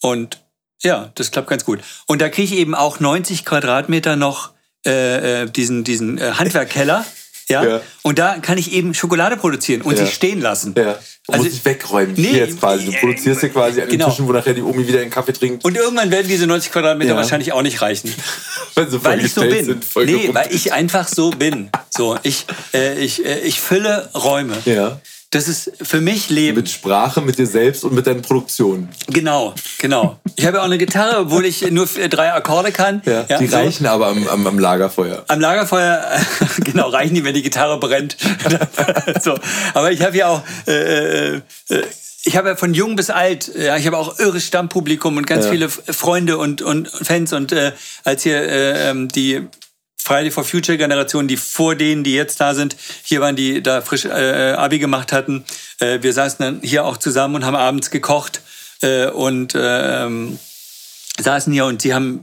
[0.00, 0.42] Und
[0.82, 1.80] ja, das klappt ganz gut.
[2.06, 4.52] Und da kriege ich eben auch 90 Quadratmeter noch
[4.88, 7.04] äh, äh, diesen, diesen äh, Handwerkkeller.
[7.50, 7.64] Ja?
[7.64, 7.80] Ja.
[8.02, 10.04] Und da kann ich eben Schokolade produzieren und Ja.
[10.04, 10.74] sie stehen lassen.
[10.76, 10.98] Ja.
[11.26, 12.14] Du Also- musst dich wegräumen.
[12.16, 12.84] Nee, Hier jetzt quasi.
[12.86, 14.10] Du produzierst dir quasi an den genau.
[14.10, 15.64] Tischen, wo nachher die Omi wieder einen Kaffee trinkt.
[15.64, 17.16] Und irgendwann werden diese 90 Quadratmeter Ja.
[17.16, 18.14] wahrscheinlich auch nicht reichen.
[18.74, 19.64] Weil, sie Weil ich so bin.
[19.64, 21.70] Sind, nee, weil ich einfach so bin.
[21.90, 24.56] So, ich, äh, ich, äh, ich fülle Räume.
[24.66, 25.00] Ja.
[25.30, 26.56] Das ist für mich Leben.
[26.56, 28.88] Mit Sprache, mit dir selbst und mit deinen Produktionen.
[29.08, 30.18] Genau, genau.
[30.36, 33.02] Ich habe ja auch eine Gitarre, obwohl ich nur drei Akkorde kann.
[33.04, 33.24] Ja.
[33.24, 33.56] die so.
[33.56, 35.24] reichen aber am, am, am Lagerfeuer.
[35.28, 36.02] Am Lagerfeuer,
[36.64, 38.16] genau, reichen die, wenn die Gitarre brennt.
[39.22, 39.38] so.
[39.74, 41.40] Aber ich habe ja auch, äh, äh,
[42.24, 45.44] ich habe ja von jung bis alt, ja, ich habe auch irres Stammpublikum und ganz
[45.44, 45.50] Ja.
[45.50, 47.34] viele Freunde und, und Fans.
[47.34, 47.72] Und äh,
[48.02, 49.46] als hier äh, ähm, die
[50.08, 53.82] Friday for Future Generation, die vor denen, die jetzt da sind, hier waren, die da
[53.82, 55.44] frisch äh, Abi gemacht hatten.
[55.80, 58.40] Äh, wir saßen dann hier auch zusammen und haben abends gekocht
[58.80, 60.38] äh, und ähm,
[61.20, 62.22] saßen hier und sie haben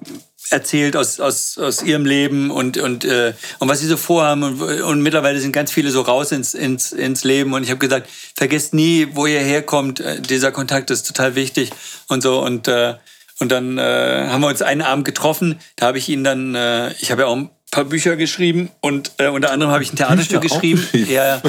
[0.50, 4.42] erzählt aus, aus, aus ihrem Leben und, und, äh, und was sie so vorhaben.
[4.42, 7.54] Und, und mittlerweile sind ganz viele so raus ins, ins, ins Leben.
[7.54, 10.00] Und ich habe gesagt, vergesst nie, wo ihr herkommt.
[10.00, 11.70] Äh, Dieser Kontakt ist total wichtig
[12.08, 12.40] und so.
[12.44, 12.96] Und, äh,
[13.40, 15.60] und dann äh, haben wir uns einen Abend getroffen.
[15.76, 19.28] Da habe ich ihnen dann, äh, ich habe ja auch paar Bücher geschrieben und äh,
[19.28, 20.88] unter anderem habe ich ein Theaterstück Bücher geschrieben.
[21.10, 21.42] Ja,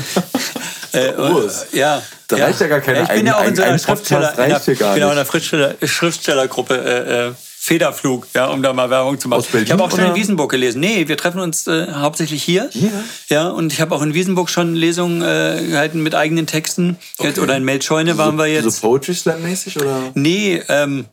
[0.92, 1.66] äh, Urs.
[1.72, 2.02] ja.
[2.28, 4.40] Da reicht ja gar keine Ich bin ja auch in so einer ein Schriftsteller, in
[4.40, 9.28] einer, genau, in einer Schriftsteller, Schriftstellergruppe äh, äh, Federflug, ja, um da mal Werbung zu
[9.28, 9.44] machen.
[9.62, 10.14] Ich habe auch schon in oder?
[10.14, 10.80] Wiesenburg gelesen.
[10.80, 12.70] Nee, wir treffen uns äh, hauptsächlich hier.
[12.72, 12.92] Hier?
[13.28, 16.96] Ja, und ich habe auch in Wiesenburg schon Lesungen äh, gehalten mit eigenen Texten.
[17.20, 18.64] Jetzt, oder in Meldscheune waren so, wir jetzt.
[18.64, 20.12] So Poetry Slam mäßig oder?
[20.14, 21.06] Nee, ähm,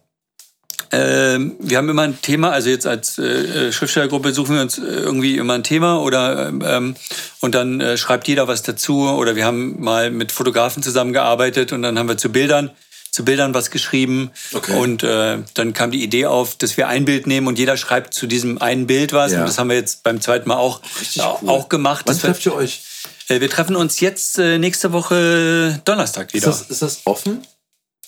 [0.94, 4.78] ähm, wir haben immer ein Thema, also jetzt als äh, äh, Schriftstellergruppe suchen wir uns
[4.78, 6.96] äh, irgendwie immer ein Thema oder ähm,
[7.41, 11.82] und dann äh, schreibt jeder was dazu oder wir haben mal mit Fotografen zusammengearbeitet und
[11.82, 12.70] dann haben wir zu Bildern
[13.10, 14.76] zu Bildern was geschrieben Okay.
[14.78, 18.14] und äh, dann kam die Idee auf, dass wir ein Bild nehmen und jeder schreibt
[18.14, 19.39] zu diesem einen Bild was Ja.
[19.41, 20.82] und das haben wir jetzt beim zweiten Mal auch,
[21.20, 21.50] auch, cool.
[21.50, 22.06] auch gemacht.
[22.08, 22.82] Wann wir, trefft ihr euch?
[23.30, 26.48] äh, wir treffen uns jetzt äh, nächste Woche Donnerstag Ist wieder.
[26.48, 27.46] das, ist das offen?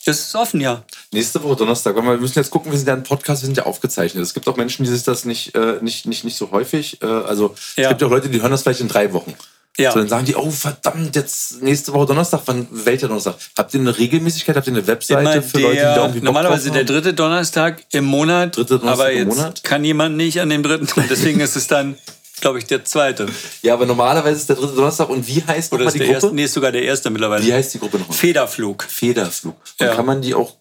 [0.05, 0.83] Das ist offen, ja.
[1.11, 3.57] Nächste Woche Donnerstag, weil wir müssen jetzt gucken, wir sind ja ein Podcast, wir sind
[3.57, 4.23] ja aufgezeichnet.
[4.23, 7.05] Es gibt auch Menschen, die sich das nicht, äh, nicht, nicht, nicht so häufig, äh,
[7.05, 7.83] also Ja.
[7.83, 9.33] es gibt ja auch Leute, die hören das vielleicht in drei Wochen.
[9.77, 9.91] Ja.
[9.91, 13.35] So, dann sagen die, oh verdammt, jetzt nächste Woche Donnerstag, wann welcher Donnerstag?
[13.57, 16.23] Habt ihr eine Regelmäßigkeit, habt ihr eine Webseite Immer für Leute, die da irgendwie Bock
[16.25, 18.55] normalerweise der dritte Donnerstag im Monat.
[18.55, 19.63] Dritte Donnerstag aber im jetzt Monat?
[19.65, 20.87] kann jemand nicht an dem dritten.
[20.95, 21.97] Und deswegen ist es dann,
[22.45, 23.25] glaube ich, der zweite.
[23.63, 26.07] Ja, aber normalerweise ist der dritte Donnerstag und wie heißt Oder nochmal ist die der
[26.07, 26.15] Gruppe?
[26.27, 26.35] erste?
[26.35, 27.43] Nee, ist sogar der erste mittlerweile.
[27.43, 28.15] Wie heißt die Gruppe nochmal?
[28.15, 28.83] Federflug.
[28.83, 29.55] Federflug.
[29.79, 29.95] Und Ja.
[29.95, 30.53] kann man die auch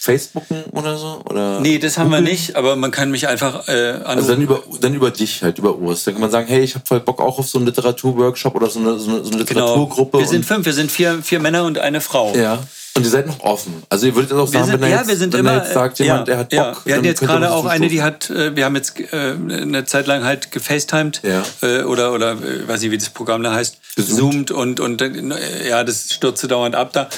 [0.00, 1.20] Facebooken oder so?
[1.28, 2.32] Oder Nee, das haben wir googeln?
[2.32, 4.06] nicht, aber man kann mich einfach äh, anrufen.
[4.06, 6.04] Also dann über, dann über dich halt, über Urs.
[6.04, 8.70] Dann kann man sagen, hey, ich habe voll Bock auch auf so einen Literaturworkshop oder
[8.70, 9.60] so eine, so eine, so eine genau.
[9.66, 10.18] Literaturgruppe.
[10.20, 12.32] Wir sind fünf, wir sind vier, vier Männer und eine Frau.
[12.34, 12.62] ja.
[12.94, 13.82] Und ihr seid noch offen.
[13.88, 15.52] Also ihr würdet auch sagen, sind, wenn er ja, jetzt, wir sind wenn immer.
[15.52, 16.70] er jetzt sagt, äh, jemand, ja, der hat ja.
[16.72, 16.86] Bock.
[16.86, 20.06] Wir hatten jetzt gerade auch eine, die hat, äh, wir haben jetzt äh, eine Zeit
[20.06, 21.42] lang halt gefacetimed Ja.
[21.62, 25.68] äh, oder oder äh, weiß nicht, wie das Programm da heißt, zoomt und und äh,
[25.68, 27.08] ja, das stürzte dauernd ab da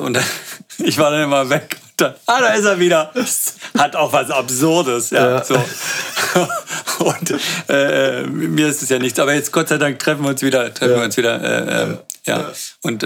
[0.00, 0.24] und dann,
[0.78, 1.76] ich war dann immer weg.
[1.96, 3.10] Dann, ah, da ist er wieder.
[3.78, 5.36] Hat auch was Absurdes, ja.
[5.36, 5.44] Ja.
[5.44, 5.54] So.
[7.04, 7.34] Und
[8.34, 9.18] mir ist es ja nichts.
[9.18, 10.98] Aber jetzt Gott sei Dank treffen wir uns wieder, treffen Ja.
[10.98, 11.42] wir uns wieder.
[11.42, 12.38] Äh, ähm, ja.
[12.38, 12.52] Ja.
[12.82, 13.02] Und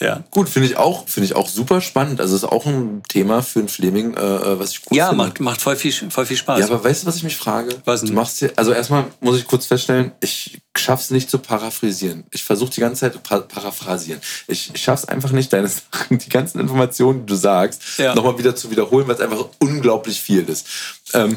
[0.00, 0.24] ja.
[0.30, 2.20] Gut, finde ich auch, finde ich auch super spannend.
[2.20, 5.24] Also ist auch ein Thema für ein Fleming, äh, äh, was ich gut Ja, finde.
[5.24, 6.58] macht, macht voll viel, voll viel Spaß.
[6.60, 7.76] Ja, aber weißt du, was ich mich frage?
[7.84, 8.16] Was Du denn?
[8.16, 12.24] machst hier, also erstmal muss ich kurz feststellen, ich schaff's nicht zu paraphrasieren.
[12.32, 14.20] Ich versuche die ganze Zeit pa paraphrasieren.
[14.48, 18.14] Ich, ich schaff's einfach nicht, deine Sachen, die ganzen Informationen, die du sagst, Ja.
[18.14, 20.66] nochmal wieder zu wiederholen, weil es einfach unglaublich viel ist.
[21.12, 21.36] Ähm,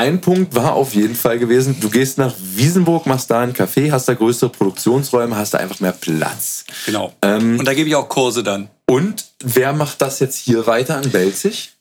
[0.00, 3.90] ein Punkt war auf jeden Fall gewesen, du gehst nach Wiesenburg, machst da einen Café,
[3.92, 6.64] hast da größere Produktionsräume, hast da einfach mehr Platz.
[6.86, 7.12] Genau.
[7.20, 8.70] Ähm, Und da gebe ich auch Kurse dann.
[8.86, 11.72] Und wer macht das jetzt hier weiter in Belzig?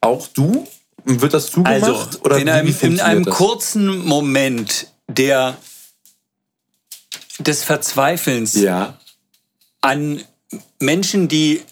[0.00, 0.66] Auch du?
[1.04, 1.82] Wird das zugemacht?
[1.84, 3.34] Also, oder in einem, in einem das?
[3.36, 5.56] kurzen Moment der,
[7.38, 8.98] des Verzweifelns Ja.
[9.82, 10.20] an
[10.80, 11.62] Menschen, die,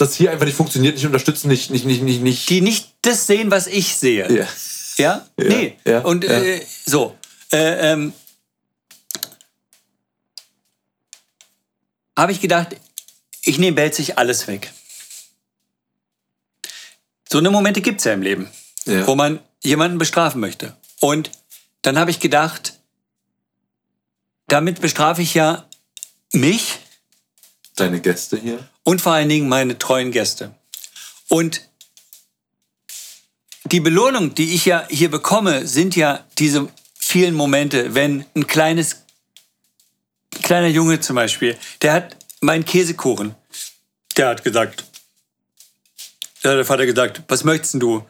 [0.00, 2.48] Das hier einfach nicht funktioniert, nicht unterstützen, nicht, nicht, nicht, nicht, nicht.
[2.48, 4.32] die nicht das sehen, was ich sehe.
[4.32, 4.48] Ja.
[4.96, 5.26] Ja?
[5.36, 5.76] Ja, Nee.
[5.84, 6.24] ja, Und.
[6.24, 7.18] Äh, so.
[7.52, 8.14] Äh, ähm,
[12.16, 12.76] Habe ich gedacht,
[13.42, 14.72] ich nehme Belzig alles weg.
[17.30, 18.50] So eine Momente gibt es ja im Leben,
[18.86, 20.76] wo man jemanden bestrafen möchte.
[21.00, 21.30] Und
[21.82, 22.80] dann habe ich gedacht,
[24.48, 25.68] damit bestrafe ich ja
[26.32, 26.78] mich
[27.76, 28.68] Deine Gäste hier.
[28.90, 30.52] Und vor allen Dingen meine treuen Gäste.
[31.28, 31.62] Und
[33.66, 36.68] die Belohnung, die ich ja hier bekomme, sind ja diese
[36.98, 39.04] vielen Momente, wenn ein kleines,
[40.42, 43.36] kleiner Junge zum Beispiel, der hat meinen Käsekuchen,
[44.16, 44.82] der hat gesagt,
[46.42, 48.04] da hat der Vater gesagt, was möchtest du?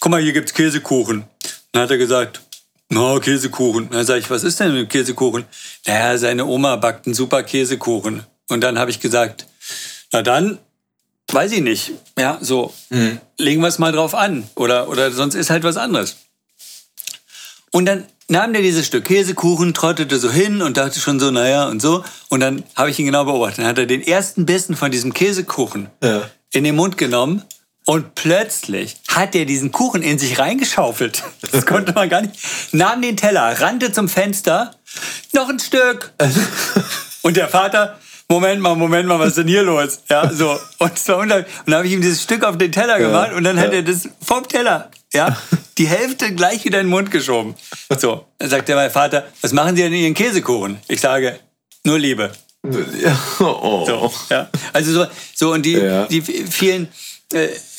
[0.00, 1.22] Guck mal, hier gibt's Käsekuchen.
[1.70, 2.40] Dann hat er gesagt,
[2.88, 3.90] na, Käsekuchen.
[3.90, 5.44] Dann sage ich, was ist denn mit Käsekuchen?
[5.86, 8.24] Naja, seine Oma backt einen super Käsekuchen.
[8.48, 9.46] Und dann habe ich gesagt,
[10.12, 10.58] na dann,
[11.32, 11.92] weiß ich nicht.
[12.18, 13.20] Ja, so, Mhm.
[13.38, 14.48] legen wir es mal drauf an.
[14.54, 16.16] Oder, oder sonst ist halt was anderes.
[17.72, 21.66] Und dann nahm der dieses Stück Käsekuchen, trottete so hin und dachte schon so, naja,
[21.68, 22.04] und so.
[22.28, 23.58] Und dann habe ich ihn genau beobachtet.
[23.58, 26.28] Dann hat er den ersten Bissen von diesem Käsekuchen Ja.
[26.52, 27.42] in den Mund genommen
[27.84, 31.22] und plötzlich hat er diesen Kuchen in sich reingeschaufelt.
[31.52, 32.34] Das konnte man gar nicht.
[32.72, 34.74] Nahm den Teller, rannte zum Fenster,
[35.32, 36.12] noch ein Stück.
[37.22, 37.98] Und der Vater,
[38.28, 40.00] Moment mal, Moment mal, was ist denn hier los?
[40.10, 40.58] Ja, so.
[40.78, 41.46] Und, es war unglaublich.
[41.60, 43.78] und dann habe ich ihm dieses Stück auf den Teller gemacht und dann hat ja.
[43.78, 45.36] er das vom Teller, ja,
[45.78, 47.54] die Hälfte gleich wieder in den Mund geschoben.
[47.98, 48.26] So.
[48.38, 50.78] Dann sagt er mein Vater, was machen Sie denn in Ihren Käsekuchen?
[50.88, 51.38] Ich sage,
[51.84, 52.32] nur Liebe.
[53.00, 53.16] Ja.
[53.38, 53.84] Oh.
[53.86, 54.48] So, ja.
[54.72, 56.06] Also so, so und die, Ja.
[56.06, 56.88] die vielen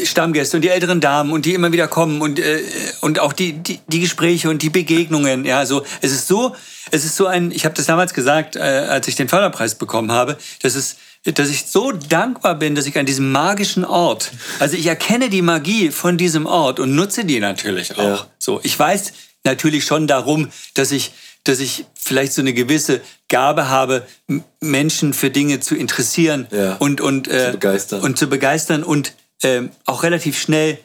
[0.03, 2.61] Stammgäste und die älteren Damen und die immer wieder kommen und, äh,
[3.01, 5.45] und auch die, die, die Gespräche und die Begegnungen.
[5.45, 6.55] Ja, so es ist so,
[6.91, 7.51] es ist so ein.
[7.51, 11.49] Ich habe das damals gesagt, äh, als ich den Förderpreis bekommen habe, dass es dass
[11.49, 15.91] ich so dankbar bin, dass ich an diesem magischen Ort, also ich erkenne die Magie
[15.91, 18.03] von diesem Ort und nutze die natürlich auch.
[18.03, 18.27] Ja.
[18.39, 19.11] So, ich weiß
[19.43, 21.11] natürlich schon darum, dass ich,
[21.43, 24.05] dass ich vielleicht so eine gewisse Gabe habe,
[24.61, 26.75] Menschen für Dinge zu interessieren Ja.
[26.75, 28.01] und und äh, begeistern.
[28.01, 30.79] und zu begeistern und ähm, auch relativ schnell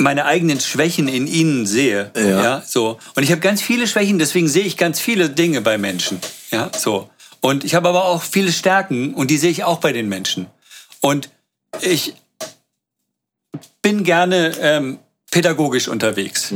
[0.00, 2.12] meine eigenen Schwächen in ihnen sehe.
[2.14, 2.62] Ja.
[2.64, 2.98] so.
[3.16, 6.20] Und ich habe ganz viele Schwächen, deswegen sehe ich ganz viele Dinge bei Menschen.
[6.50, 7.10] Ja, so.
[7.40, 10.46] Und ich habe aber auch viele Stärken und die sehe ich auch bei den Menschen.
[11.00, 11.30] Und
[11.80, 12.14] ich
[13.82, 14.98] bin gerne ähm,
[15.30, 16.52] pädagogisch unterwegs.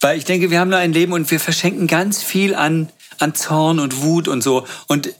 [0.00, 2.88] Weil ich denke, wir haben nur ein Leben und wir verschenken ganz viel an,
[3.18, 4.66] an Zorn und Wut und so.
[4.86, 5.12] Und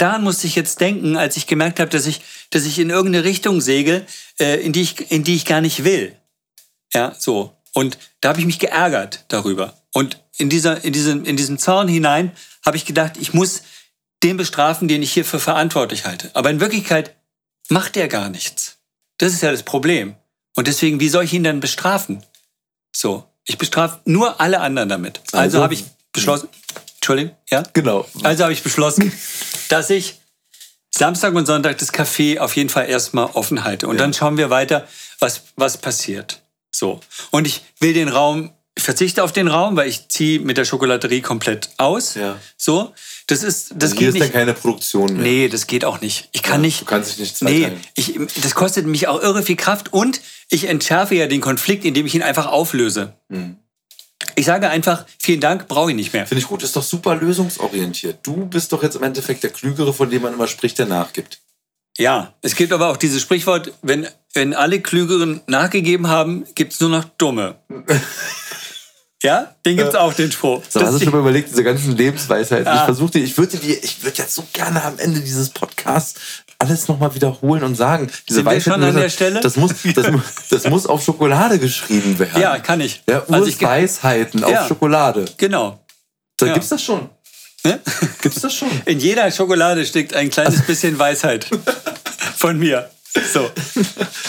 [0.00, 3.24] daran musste ich jetzt denken, als ich gemerkt habe, dass ich, dass ich in irgendeine
[3.24, 4.06] Richtung segel,
[4.38, 6.16] äh, in, die ich, in die ich gar nicht will.
[6.94, 7.56] Ja, so.
[7.72, 9.74] Und da habe ich mich geärgert darüber.
[9.92, 12.32] Und in, dieser, in, diesem, in diesem Zorn hinein
[12.64, 13.62] habe ich gedacht, ich muss
[14.22, 16.30] den bestrafen, den ich hier für verantwortlich halte.
[16.34, 17.14] Aber in Wirklichkeit
[17.68, 18.78] macht er gar nichts.
[19.18, 20.14] Das ist ja das Problem.
[20.56, 22.22] Und deswegen, wie soll ich ihn dann bestrafen?
[22.94, 25.20] So, ich bestrafe nur alle anderen damit.
[25.26, 26.48] Also, Also- habe ich beschlossen,
[26.96, 27.62] Entschuldigung, ja?
[27.72, 28.06] Genau.
[28.22, 29.12] Also habe ich beschlossen,
[29.70, 30.16] dass ich
[30.90, 33.86] Samstag und Sonntag das Café auf jeden Fall erstmal offen halte.
[33.88, 34.86] Und dann schauen wir weiter,
[35.20, 36.42] was, was passiert.
[36.72, 37.00] So.
[37.30, 40.64] Und ich will den Raum, ich verzichte auf den Raum, weil ich ziehe mit der
[40.64, 42.14] Schokolaterie komplett aus.
[42.14, 42.38] Ja.
[42.56, 42.92] So.
[43.28, 44.32] Das ist, das Also hier geht ist dann nicht.
[44.32, 45.22] keine Produktion mehr.
[45.22, 46.28] Nee, das geht auch nicht.
[46.32, 46.80] Ich kann Ja, nicht.
[46.80, 47.80] du kannst dich nicht Nee, zweiteilen.
[47.94, 52.06] ich, das kostet mich auch irre viel Kraft und ich entschärfe ja den Konflikt, indem
[52.06, 53.14] ich ihn einfach auflöse.
[53.28, 53.56] Mhm.
[54.34, 56.26] Ich sage einfach, vielen Dank, brauche ich nicht mehr.
[56.26, 58.18] Finde ich gut, ist doch super lösungsorientiert.
[58.22, 61.40] Du bist doch jetzt im Endeffekt der Klügere, von dem man immer spricht, der nachgibt.
[61.98, 66.80] Ja, es gibt aber auch dieses Sprichwort, wenn, wenn alle Klügeren nachgegeben haben, gibt es
[66.80, 67.56] nur noch Dumme.
[69.22, 70.62] ja, den gibt es auch, den Spruch.
[70.68, 72.68] So, hast du schon mal überlegt, diese ganzen Lebensweisheiten?
[72.68, 72.76] Ah.
[72.76, 76.18] Ich versuche ich würde dir, ich würde jetzt so gerne am Ende dieses Podcasts
[76.60, 78.10] alles nochmal wiederholen und sagen.
[78.28, 79.40] Diese Weisheiten, an der das- Stelle?
[79.40, 80.06] Das muss, das,
[80.50, 82.40] das muss auf Schokolade geschrieben werden.
[82.40, 83.02] ja, kann ich.
[83.08, 84.62] Ja, Also ich Weisheiten Ja.
[84.62, 85.24] auf Schokolade.
[85.36, 85.80] genau.
[86.36, 86.52] Da Ja.
[86.54, 87.08] gibt's das schon.
[87.64, 87.78] Ne?
[88.22, 88.70] Gibt's das schon?
[88.86, 91.46] In jeder Schokolade steckt ein kleines bisschen Weisheit
[92.36, 92.88] von mir.
[93.32, 93.50] So.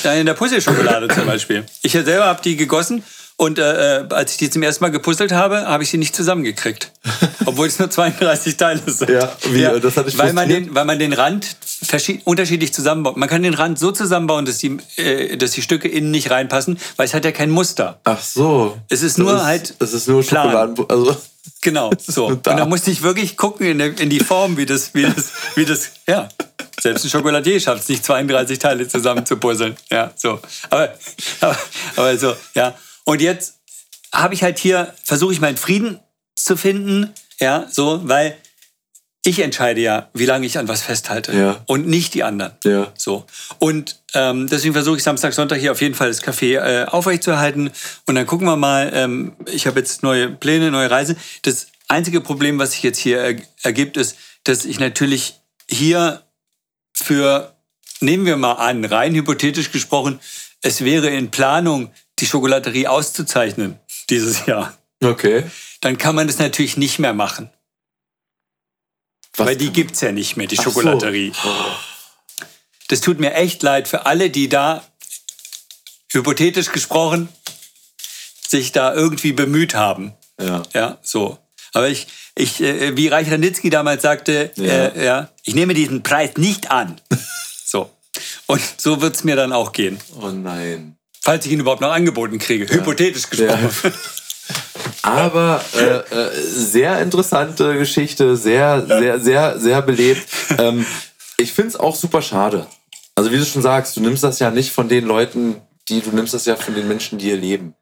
[0.04, 1.64] Ja, in der Puzzle-Schokolade zum Beispiel.
[1.84, 3.04] Ich selber habe die gegossen
[3.38, 6.16] und äh, äh, als ich die zum ersten Mal gepuzzelt habe, habe ich sie nicht
[6.16, 6.92] zusammengekriegt.
[7.46, 9.10] Obwohl es nur 32 Teile sind.
[9.10, 11.56] Ja, wie, das hat dich weil, man den, weil man den Rand
[12.26, 13.18] unterschiedlich zusammenbaut.
[13.18, 16.78] Man kann den Rand so zusammenbauen, dass die, äh, dass die Stücke innen nicht reinpassen,
[16.98, 18.00] weil es hat ja kein Muster.
[18.04, 18.78] Ach so.
[18.90, 20.46] Es ist Das nur halt Das ist nur Plan.
[20.46, 20.86] Schokoladen.
[20.90, 21.18] Also,
[21.62, 22.28] Genau, so.
[22.28, 22.56] Und da.
[22.56, 25.66] da musste ich wirklich gucken in, der, in die Form, wie das, wie das, wie
[25.66, 26.30] das, ja.
[26.80, 29.76] Selbst ein Schokoladier schafft es nicht, 32 Teile zusammen zu puzzeln.
[29.92, 30.40] Ja, so.
[30.70, 30.94] Aber,
[31.42, 31.58] aber,
[31.96, 32.74] aber so, ja.
[33.04, 33.56] Und jetzt
[34.12, 36.00] habe ich halt hier, versuche ich meinen Frieden
[36.36, 38.38] zu finden, ja, so, weil
[39.24, 41.36] ich entscheide ja, wie lange ich an was festhalte.
[41.36, 41.64] Ja.
[41.68, 42.54] Und nicht die anderen.
[42.64, 42.92] Ja.
[42.96, 43.26] So.
[43.60, 47.72] Und ähm, deswegen versuche ich Samstag, Sonntag hier auf jeden Fall das Café äh, aufrechtzuerhalten.
[48.08, 48.92] Und dann gucken wir mal.
[48.94, 51.16] Ähm, ich habe jetzt neue Pläne, neue Reise.
[51.44, 55.36] Das einzige Problem, was sich jetzt hier er ergibt, ist, dass ich natürlich
[55.70, 56.24] hier
[56.94, 57.54] für,
[58.00, 60.20] nehmen wir mal an, rein hypothetisch gesprochen,
[60.64, 63.80] es wäre in Planung, die Schokolaterie auszuzeichnen
[64.10, 64.78] dieses Jahr.
[65.04, 65.44] okay.
[65.82, 67.50] Dann kann man das natürlich nicht mehr machen.
[69.36, 70.72] Was weil die gibt's ja nicht mehr, die Ach so.
[70.72, 71.32] Schokolaterie.
[72.88, 74.84] Das tut mir echt leid für alle, die da,
[76.12, 77.30] hypothetisch gesprochen,
[78.48, 80.14] sich da irgendwie bemüht haben.
[80.40, 80.64] Ja.
[80.74, 81.38] Ja, so.
[81.74, 84.88] Aber ich, ich äh, wie Reich Ranitzky damals sagte, Ja.
[84.88, 87.00] Äh, ja, ich nehme diesen Preis nicht an.
[87.66, 87.90] so.
[88.48, 90.00] Und so wird es mir dann auch gehen.
[90.20, 90.98] Oh nein.
[91.22, 92.68] Falls ich ihn überhaupt noch angeboten kriege.
[92.68, 93.70] Hypothetisch gesprochen.
[93.84, 93.92] Ja.
[95.02, 100.28] Aber äh, äh, sehr interessante Geschichte, sehr, sehr, sehr, sehr belebt.
[100.58, 100.86] Ähm,
[101.38, 102.68] ich finde es auch super schade.
[103.16, 105.58] Also wie du schon sagst, du nimmst das ja nicht von den Leuten,
[105.90, 107.76] die, du nimmst das ja von den Menschen, die hier leben.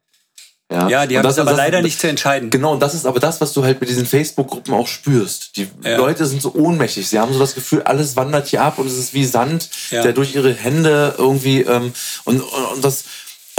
[0.70, 2.50] Ja, ja die haben das, das aber das, leider nicht zu entscheiden.
[2.50, 5.56] Genau, und das ist aber das, was du halt mit diesen Facebook-Gruppen auch spürst.
[5.56, 5.96] Die ja.
[5.96, 7.08] Leute sind so ohnmächtig.
[7.08, 10.02] Sie haben so das Gefühl, alles wandert hier ab und es ist wie Sand, ja.
[10.02, 11.92] der durch ihre Hände irgendwie ähm,
[12.24, 13.04] und, und das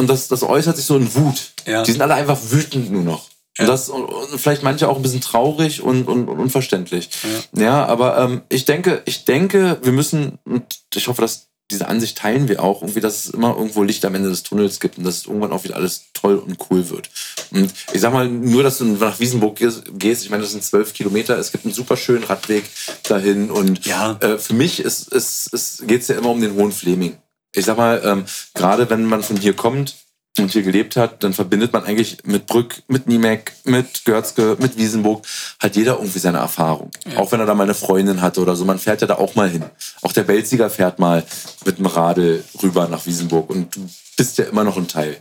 [0.01, 1.51] und das, das äußert sich so in Wut.
[1.67, 1.83] Ja.
[1.83, 3.29] Die sind alle einfach wütend nur noch.
[3.59, 7.09] Und, das, und, und vielleicht manche auch ein bisschen traurig und, und, und unverständlich.
[7.53, 10.63] Ja, ja aber ähm, ich denke, ich denke, wir müssen, und
[10.95, 14.15] ich hoffe, dass diese Ansicht teilen wir auch, irgendwie, dass es immer irgendwo Licht am
[14.15, 17.11] Ende des Tunnels gibt und dass es irgendwann auch wieder alles toll und cool wird.
[17.51, 20.93] Und ich sag mal, nur, dass du nach Wiesenburg gehst, ich meine, das sind zwölf
[20.93, 22.63] Kilometer, es gibt einen super schönen Radweg
[23.03, 24.17] dahin und ja.
[24.21, 27.17] äh, für mich ist, ist, ist, geht es ja immer um den Hohen Fleming
[27.53, 29.95] ich sag mal, ähm, gerade wenn man von hier kommt
[30.37, 34.77] und hier gelebt hat, dann verbindet man eigentlich mit Brück, mit Niemek, mit Görzke, mit
[34.77, 35.25] Wiesenburg,
[35.59, 36.91] hat jeder irgendwie seine Erfahrung.
[37.05, 37.17] Ja.
[37.17, 39.35] Auch wenn er da mal eine Freundin hatte oder so, man fährt ja da auch
[39.35, 39.65] mal hin.
[40.01, 41.25] Auch der Weltsieger fährt mal
[41.65, 45.17] mit dem Radl rüber nach Wiesenburg und du bist ja immer noch ein Teil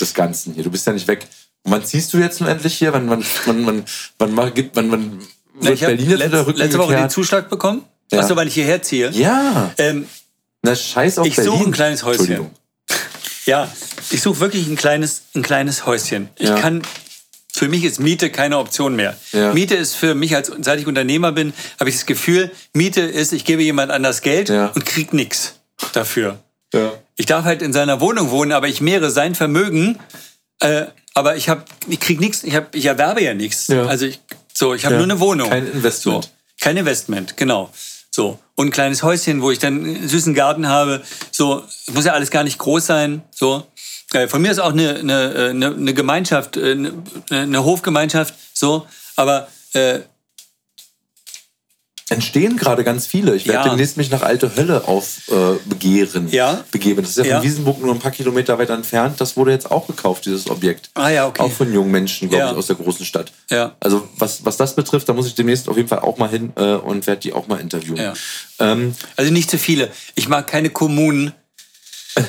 [0.00, 0.62] des Ganzen hier.
[0.62, 1.26] Du bist ja nicht weg.
[1.64, 2.92] Und wann ziehst du jetzt nun endlich hier?
[2.92, 3.84] Wann, wann, wann, wann,
[4.18, 5.28] wann, wann, gibt, wann, wann wird
[5.60, 7.84] Na, ich Berlin jetzt letzt, Letzte Woche den Zuschlag bekommen.
[8.12, 8.20] Ja.
[8.20, 9.10] Achso, weil ich hierher ziehe.
[9.10, 9.72] Ja.
[9.78, 10.06] Ähm,
[10.62, 11.52] na, scheiß auf ich Berlin.
[11.52, 12.50] Ich suche ein kleines Häuschen.
[13.44, 13.68] Ja,
[14.10, 16.28] ich suche wirklich ein kleines, ein kleines Häuschen.
[16.36, 16.60] Ich ja.
[16.60, 16.82] kann,
[17.52, 19.16] für mich ist Miete keine Option mehr.
[19.32, 19.52] Ja.
[19.52, 23.32] Miete ist für mich, als seit ich Unternehmer bin, habe ich das Gefühl, Miete ist,
[23.32, 24.66] ich gebe jemand anders Geld ja.
[24.68, 25.54] und krieg nichts
[25.92, 26.38] dafür.
[27.16, 29.98] Ich darf halt in seiner Wohnung wohnen, aber ich mehre sein Vermögen.
[30.60, 33.68] Äh, aber ich habe, ich krieg nichts, ich, hab, ich erwerbe ja nichts.
[33.70, 34.20] Also ich,
[34.54, 35.50] so, ich habe nur eine Wohnung.
[35.50, 36.24] Kein Investment.
[36.24, 36.30] So.
[36.60, 37.72] Kein Investment, genau.
[38.14, 38.38] So.
[38.54, 41.02] Und ein kleines Häuschen, wo ich dann einen süßen Garten habe.
[41.30, 43.22] So, muss ja alles gar nicht groß sein.
[43.30, 43.66] So.
[44.12, 46.92] Äh, von mir ist auch eine, eine, eine, eine Gemeinschaft, äh, eine,
[47.30, 48.86] eine Hofgemeinschaft, so.
[49.16, 50.00] Aber äh,
[52.12, 53.34] entstehen gerade ganz viele.
[53.34, 53.68] Ich werde ja.
[53.70, 56.28] demnächst mich nach Alte Hölle aufbegehren.
[56.28, 56.64] Äh, ja.
[56.70, 57.02] Begeben.
[57.02, 59.20] Das ist ja, ja von Wiesenburg nur ein paar Kilometer weiter entfernt.
[59.20, 60.90] Das wurde jetzt auch gekauft, dieses Objekt.
[60.94, 61.42] Ah ja, okay.
[61.42, 62.52] Auch von jungen Menschen, glaube ja.
[62.52, 63.32] ich, aus der großen Stadt.
[63.50, 63.76] Ja.
[63.80, 66.52] Also was, was das betrifft, da muss ich demnächst auf jeden Fall auch mal hin
[66.56, 67.96] äh, und werde die auch mal interviewen.
[67.96, 68.14] Ja.
[68.58, 69.90] Ähm, also nicht zu viele.
[70.14, 71.32] Ich mag keine Kommunen.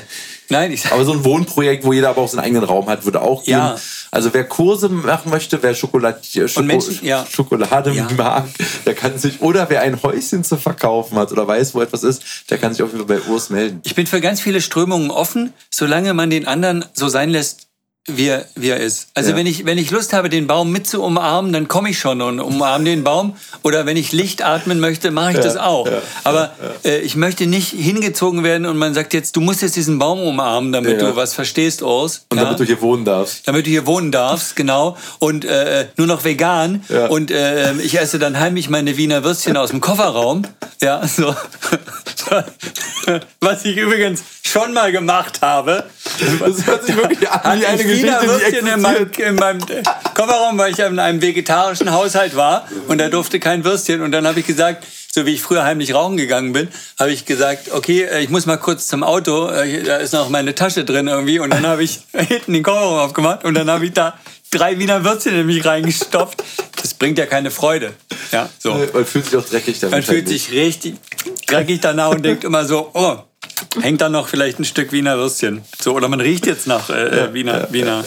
[0.50, 3.22] Nein, ich Aber so ein Wohnprojekt, wo jeder aber auch seinen eigenen Raum hat, würde
[3.22, 3.54] auch gehen.
[3.54, 3.78] Ja.
[4.12, 7.26] Also wer Kurse machen möchte, wer Schokolade, Schoko, Menschen, ja.
[7.30, 8.08] Schokolade ja.
[8.16, 8.46] mag,
[8.86, 12.24] der kann sich, oder wer ein Häuschen zu verkaufen hat oder weiß, wo etwas ist,
[12.50, 13.82] der kann sich auf jeden Fall bei Urs melden.
[13.84, 17.68] Ich bin für ganz viele Strömungen offen, solange man den anderen so sein lässt,
[18.08, 19.08] wie er, wie er ist.
[19.14, 19.38] Also ja.
[19.38, 22.22] wenn, ich, wenn ich Lust habe, den Baum mit zu umarmen, dann komme ich schon
[22.22, 23.38] und umarme den Baum.
[23.62, 25.88] Oder wenn ich Licht atmen möchte, mache ich ja, das auch.
[25.88, 26.51] Ja, Aber
[26.84, 30.22] äh, ich möchte nicht hingezogen werden und man sagt jetzt, du musst jetzt diesen Baum
[30.22, 32.26] umarmen, damit du was verstehst, Urs.
[32.30, 33.47] Und damit du hier wohnen darfst.
[33.47, 34.97] Damit du hier wohnen darfst, genau.
[35.20, 36.84] Und äh, nur noch vegan.
[37.10, 40.41] Und äh, ich esse dann heimlich meine Wiener Würstchen aus dem Kofferraum.
[40.82, 41.34] Ja, so.
[43.39, 45.86] Was ich übrigens schon mal gemacht habe.
[46.39, 49.60] Das hört sich wirklich an wie eine Geschichte, Würstchen in meinem, in meinem
[50.14, 54.02] Kofferraum, weil ich in einem vegetarischen Haushalt war und da durfte kein Würstchen.
[54.02, 56.70] Und dann habe ich gesagt, so wie ich früher heimlich rauchen gegangen bin,
[57.00, 60.30] habe ich gesagt, okay, äh, ich muss mal kurz zum Auto, äh, da ist noch
[60.30, 61.39] meine Tasche drin irgendwie.
[61.39, 64.18] Und dann habe ich hinten den Kofferraum aufgemacht und dann habe ich da
[64.50, 66.44] drei Wiener Würstchen in mich reingestopft.
[66.82, 67.94] Das bringt ja keine Freude.
[68.32, 68.74] Ja, so.
[68.94, 69.91] Man fühlt sich auch dreckig damit.
[69.91, 70.96] Man fühlt sich richtig
[71.48, 73.18] dreckig danach und denkt immer so, oh,
[73.82, 75.61] hängt da noch vielleicht ein Stück Wiener Würstchen.
[75.82, 78.03] So, oder man riecht jetzt nach äh, äh Wiener, Wiener,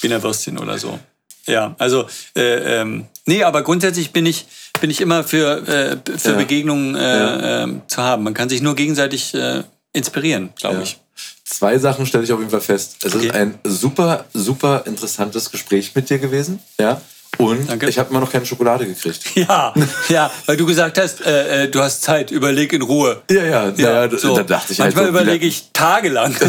[0.00, 0.98] Wiener Würstchen oder so.
[1.46, 4.46] Ja, also, äh, ähm, nee, aber grundsätzlich bin ich,
[4.80, 6.36] bin ich immer für, äh, für ja.
[6.36, 8.24] Begegnungen äh, äh, zu haben.
[8.24, 10.82] Man kann sich nur gegenseitig äh, inspirieren, glaube ja.
[10.82, 10.98] ich.
[11.44, 12.96] Zwei Sachen stelle ich auf jeden Fall fest.
[13.04, 13.26] Es okay.
[13.26, 16.58] ist ein super, super interessantes Gespräch mit dir gewesen.
[16.78, 17.00] Ja.
[17.38, 17.88] Und Danke.
[17.88, 19.20] ich habe immer noch keine Schokolade gekriegt.
[19.36, 19.74] Ja,
[20.08, 23.22] ja, weil du gesagt hast, äh, äh, du hast Zeit, überleg in Ruhe.
[23.30, 24.34] Ja, ja, ja, ja so.
[24.34, 26.34] da dachte ich Manchmal halt so überlege ich tagelang.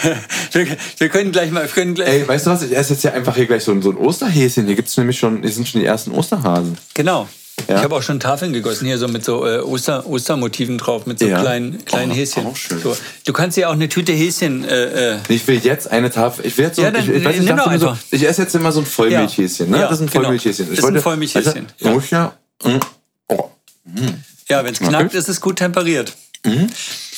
[0.52, 0.66] wir,
[0.98, 1.66] wir, können gleich mal.
[1.66, 2.62] Können gleich Ey, weißt du was?
[2.62, 4.66] Ich esse jetzt ja einfach hier gleich so ein, so ein Osterhäschen.
[4.66, 6.78] Hier gibt's nämlich schon, hier sind schon die ersten Osterhasen.
[6.94, 7.28] Genau.
[7.68, 7.76] Ja.
[7.76, 11.18] Ich habe auch schon Tafeln gegossen, hier so mit so äh, Oster, Ostermotiven drauf, mit
[11.18, 11.40] so ja.
[11.40, 12.46] kleinen, kleinen oh, Häschen.
[12.46, 12.80] Auch schön.
[12.80, 12.96] So.
[13.24, 14.64] Du kannst dir auch eine Tüte Häschen.
[14.64, 16.46] Äh, äh ich will jetzt eine Tafel.
[16.46, 18.54] Ich, will jetzt so, ja, dann, ich, ich, weiß, ich, dachte so, ich esse jetzt
[18.54, 19.70] immer so ein Vollmilchhäschen.
[19.70, 19.78] Ne?
[19.78, 20.24] Ja, das ist ein genau.
[20.24, 20.68] Vollmilchhäschen.
[20.68, 21.66] Das ist ein Vollmilchhäschen.
[21.82, 22.32] Also, ja.
[22.62, 22.80] Ja, mm,
[23.28, 23.50] oh.
[23.84, 24.24] mm.
[24.48, 26.12] ja wenn es knackt, ist es gut temperiert.
[26.44, 26.66] Mm.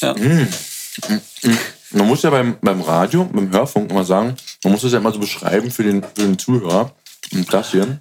[0.01, 0.15] Ja.
[0.15, 0.49] Mm.
[1.09, 1.59] Mm.
[1.95, 5.13] Man muss ja beim, beim Radio, beim Hörfunk immer sagen, man muss das ja immer
[5.13, 6.95] so beschreiben für den, für den Zuhörer.
[7.33, 8.01] Und das hier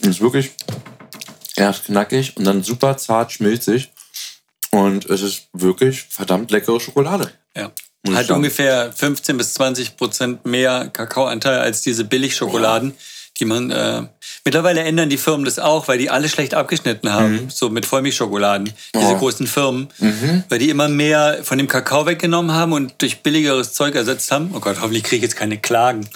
[0.00, 0.52] ist wirklich
[1.58, 3.90] erst knackig und dann super zart schmilzig.
[4.70, 7.32] Und es ist wirklich verdammt leckere Schokolade.
[7.56, 7.70] Ja.
[8.12, 12.94] Hat ungefähr 15 bis 20 Prozent mehr Kakaoanteil als diese Billigschokoladen,
[13.38, 13.70] die man.
[13.70, 14.02] Äh,
[14.44, 18.72] mittlerweile ändern die Firmen das auch, weil die alle schlecht abgeschnitten haben, so mit Vollmilchschokoladen,
[18.94, 19.18] diese Oh.
[19.18, 19.88] großen Firmen,
[20.48, 24.52] weil die immer mehr von dem Kakao weggenommen haben und durch billigeres Zeug ersetzt haben.
[24.54, 26.08] Oh Gott, hoffentlich kriege ich jetzt keine Klagen.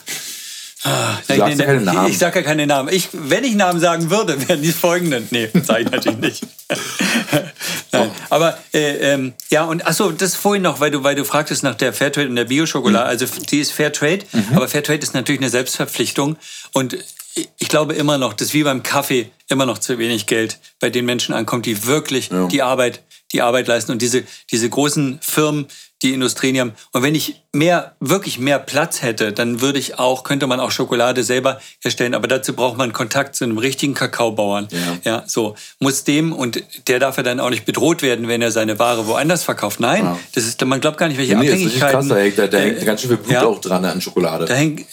[0.84, 2.10] Ah, sagst ja keine Namen.
[2.10, 2.88] Ich sage ja keine Namen.
[2.92, 5.28] Ich, wenn ich Namen sagen würde, wären die folgenden.
[5.30, 6.42] Nee, sage ich natürlich nicht.
[7.92, 11.62] Nein, aber äh, ähm, ja, und achso, das vorhin noch, weil du, weil du fragtest
[11.62, 13.04] nach der Fairtrade und der Bio-Schokolade.
[13.06, 14.24] Also die ist Fairtrade,
[14.54, 16.36] aber Fairtrade ist natürlich eine Selbstverpflichtung.
[16.72, 16.94] Und
[17.34, 20.90] ich- ich glaube immer noch, dass wie beim Kaffee immer noch zu wenig Geld bei
[20.90, 22.46] den Menschen ankommt, die wirklich Ja.
[22.46, 23.02] die Arbeit,
[23.32, 23.92] die Arbeit leisten.
[23.92, 25.66] Und diese, diese großen Firmen,
[26.02, 26.72] die Industrien haben.
[26.92, 30.70] Und wenn ich mehr, wirklich mehr Platz hätte, dann würde ich auch, könnte man auch
[30.70, 32.14] Schokolade selber herstellen.
[32.14, 34.68] Aber dazu braucht man Kontakt zu einem richtigen Kakaobauern.
[34.70, 34.78] Ja.
[35.12, 35.54] Ja, so.
[35.78, 39.06] Muss dem, und der darf ja dann auch nicht bedroht werden, wenn er seine Ware
[39.06, 39.80] woanders verkauft.
[39.80, 40.18] Nein, Ja.
[40.34, 42.08] das ist, man glaubt gar nicht, welche Nee, ist richtig Abhängigkeiten.
[42.08, 42.08] krass.
[42.08, 43.44] Da hängt, da, da äh, hängt ganz schön viel Blut ja.
[43.44, 44.46] auch dran an Schokolade.
[44.46, 44.86] Da hängt,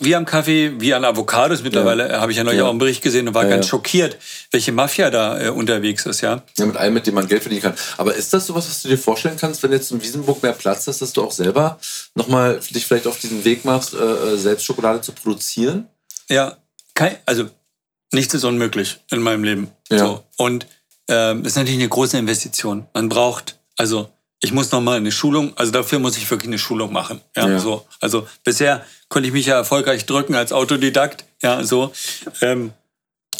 [0.00, 3.02] wie am Kaffee, wie an Avocados mittlerweile, äh, habe ich ja neulich auch einen Bericht
[3.02, 4.16] gesehen und war ganz schockiert,
[4.50, 6.42] welche Mafia da äh, unterwegs ist, ja.
[6.58, 7.74] Ja, mit allem, mit dem man Geld verdienen kann.
[7.98, 10.88] Aber ist das sowas, was du dir vorstellen kannst, wenn jetzt in Wiesenburg mehr Platz
[10.88, 11.78] ist, dass du auch selber
[12.14, 15.86] nochmal dich vielleicht auf diesen Weg machst, äh, äh, selbst Schokolade zu produzieren?
[16.28, 16.56] Ja,
[16.94, 17.48] kein, also
[18.12, 19.70] nichts ist unmöglich in meinem Leben.
[19.90, 19.98] Ja.
[19.98, 20.24] So.
[20.36, 20.66] Und
[21.08, 22.86] ähm, das ist natürlich eine große Investition.
[22.94, 26.58] Man braucht, also ich muss noch mal eine Schulung, also dafür muss ich wirklich eine
[26.58, 27.20] Schulung machen.
[27.36, 27.58] Ja, Ja.
[27.58, 27.86] so.
[28.00, 31.24] Also bisher konnte ich mich ja erfolgreich drücken als Autodidakt.
[31.42, 31.92] Ja, so.
[32.40, 32.72] Ähm,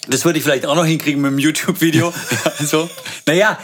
[0.09, 2.13] das würde ich vielleicht auch noch hinkriegen mit einem YouTube-Video.
[2.59, 2.89] ja, so.
[3.27, 3.59] Naja,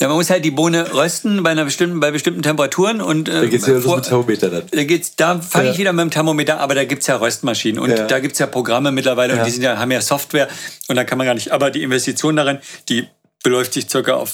[0.00, 3.00] ja, man muss halt die Bohne rösten bei, einer bestimmten, bei bestimmten Temperaturen.
[3.00, 4.62] Und, äh, Da geht's ja los mit Thermometer dann.
[4.70, 5.72] da geht's, da fange Ja.
[5.72, 8.06] ich wieder mit dem Thermometer, aber da gibt's ja Röstmaschinen und Ja.
[8.06, 10.48] da gibt's ja Programme mittlerweile und die sind ja, haben ja Software
[10.88, 11.52] und da kann man gar nicht.
[11.52, 13.06] Aber die Investition darin, die
[13.44, 14.30] beläuft sich circa auf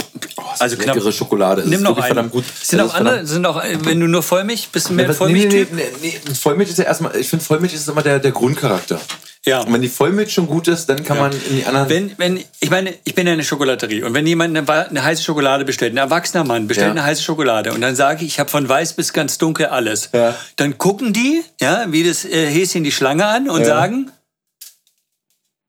[0.58, 0.96] also knapp.
[0.96, 1.62] Leckere Schokolade.
[1.62, 2.30] Es Nimm noch einen.
[2.30, 2.44] gut.
[2.62, 5.16] Sind Es auch andere, sind auch, wenn du nur Vollmilch, bist du mehr Ja, was-
[5.16, 5.72] Vollmilchtyp?
[5.72, 6.34] Nee, nee, nee, nee.
[6.34, 9.00] Vollmilch ist ja erstmal, ich finde Vollmilch ist immer der, der Grundcharakter.
[9.48, 9.60] Ja.
[9.62, 11.88] Und wenn die Vollmilch schon gut ist, dann kann man in die anderen.
[11.88, 15.22] Wenn, wenn, ich meine, ich bin ja eine Schokolaterie und wenn jemand eine, eine heiße
[15.22, 16.92] Schokolade bestellt, ein erwachsener Mann bestellt Ja.
[16.92, 20.10] eine heiße Schokolade und dann sage ich, ich habe von weiß bis ganz dunkel alles,
[20.12, 20.34] Ja.
[20.56, 23.66] dann gucken die, ja, wie das äh, Häschen die Schlange an und Ja.
[23.66, 24.10] sagen,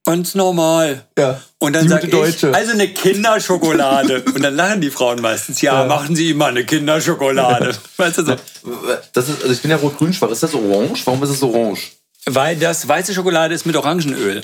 [0.05, 1.05] ganz normal.
[1.17, 1.41] ja.
[1.61, 2.53] Und dann sage ich, Deutsche.
[2.53, 4.23] also eine Kinderschokolade.
[4.33, 5.85] und dann lachen die Frauen meistens, ja, Ja.
[5.87, 7.75] machen Sie immer eine Kinderschokolade.
[7.97, 8.35] Weißt du so?
[9.13, 10.29] Das ist, also ich bin ja rot-grün schwach.
[10.31, 11.05] Ist das orange?
[11.05, 11.91] Warum ist es orange?
[12.25, 14.43] Weil das weiße Schokolade ist mit Orangenöl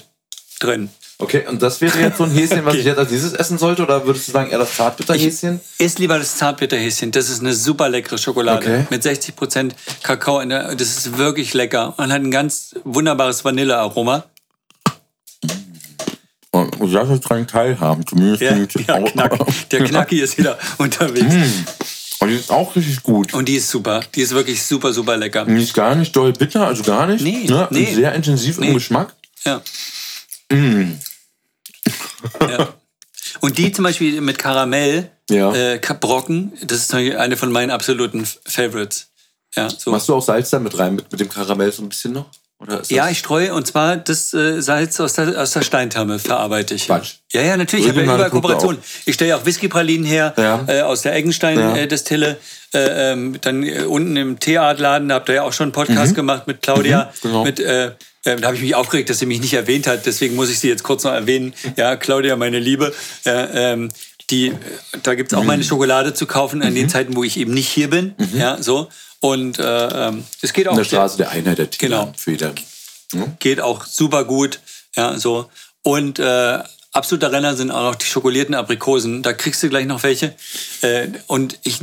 [0.60, 0.90] drin.
[1.18, 2.80] Okay, und das wäre jetzt so ein Häschen, was Okay.
[2.80, 3.84] ich jetzt als dieses essen sollte?
[3.84, 5.62] Oder würdest du sagen, eher das Zartbitterhäschen?
[5.78, 7.12] Isst lieber das Zartbitterhäschen.
[7.12, 8.66] Das ist eine super leckere Schokolade.
[8.66, 8.88] Okay.
[8.90, 9.72] Mit 60%
[10.04, 10.40] Kakao.
[10.42, 11.94] In der, das ist wirklich lecker.
[11.98, 14.26] Und hat ein ganz wunderbares Vanillearoma.
[16.52, 18.06] Und du darfst dran teilhaben.
[18.08, 18.76] Zumindest Ja, nicht.
[18.88, 19.38] ja, knack.
[19.72, 21.34] Der Knacki ist wieder unterwegs.
[22.26, 23.34] Und die ist auch richtig gut.
[23.34, 24.02] Und die ist super.
[24.16, 25.46] Die ist wirklich super, super lecker.
[25.46, 27.24] Die ist gar nicht doll bitter, also gar nicht.
[27.24, 27.68] Nee, ne?
[27.70, 27.94] nee.
[27.94, 28.70] Sehr intensiv Nee.
[28.70, 29.16] im Geschmack.
[29.46, 29.62] Ja.
[32.42, 32.74] ja.
[33.42, 35.54] Und die zum Beispiel mit Karamell, Ja.
[35.54, 39.08] äh, Brocken, das ist eine von meinen absoluten Favorites.
[39.56, 39.92] Ja, so.
[39.92, 42.30] Machst du auch Salz da mit rein, mit, mit dem Karamell so ein bisschen noch?
[42.88, 46.86] Ja, ich streue und zwar das äh, Salz aus der, aus der Steintherme verarbeite ich.
[46.86, 47.16] Quatsch.
[47.34, 47.86] Ja, ja, natürlich.
[47.86, 48.82] Ich habe ja überall Kooperationen.
[49.06, 50.64] Ich stelle ja auch Whiskypralinen her Ja.
[50.68, 51.18] äh, aus der Ja.
[51.20, 52.38] Eggenstein-Destille.
[52.74, 56.16] Äh, ähm, dann äh, unten im Teeartladen, da habt ihr ja auch schon einen Podcast
[56.16, 57.12] gemacht mit Claudia.
[57.24, 57.44] Mhm, genau.
[57.44, 57.92] mit, äh, äh,
[58.38, 60.06] da habe ich mich aufgeregt, dass sie mich nicht erwähnt hat.
[60.06, 61.54] Deswegen muss ich sie jetzt kurz noch erwähnen.
[61.76, 62.94] Ja, Claudia, meine Liebe.
[63.26, 63.90] Äh, ähm,
[64.30, 64.54] die, äh,
[65.04, 65.48] da gibt's auch Mhm.
[65.48, 68.16] meine Schokolade zu kaufen an den Zeiten, wo ich eben nicht hier bin.
[68.34, 68.88] Ja, so.
[69.26, 71.90] Und äh, ähm, es geht auch In der Straße der Einheit der Tiere.
[71.90, 72.14] Genau.
[72.16, 72.54] Für jeder.
[73.40, 74.60] geht auch super gut.
[74.96, 75.50] Ja, so.
[75.82, 76.60] Und äh,
[76.92, 79.24] absoluter Renner sind auch noch die schokolierten Aprikosen.
[79.24, 80.36] Da kriegst du gleich noch welche.
[80.82, 81.80] Äh, und ich,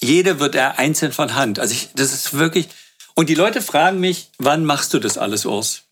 [0.00, 1.58] jede wird er einzeln von Hand.
[1.58, 2.68] Also ich, das ist wirklich.
[3.14, 5.82] Und die Leute fragen mich, wann machst du das alles, Urs?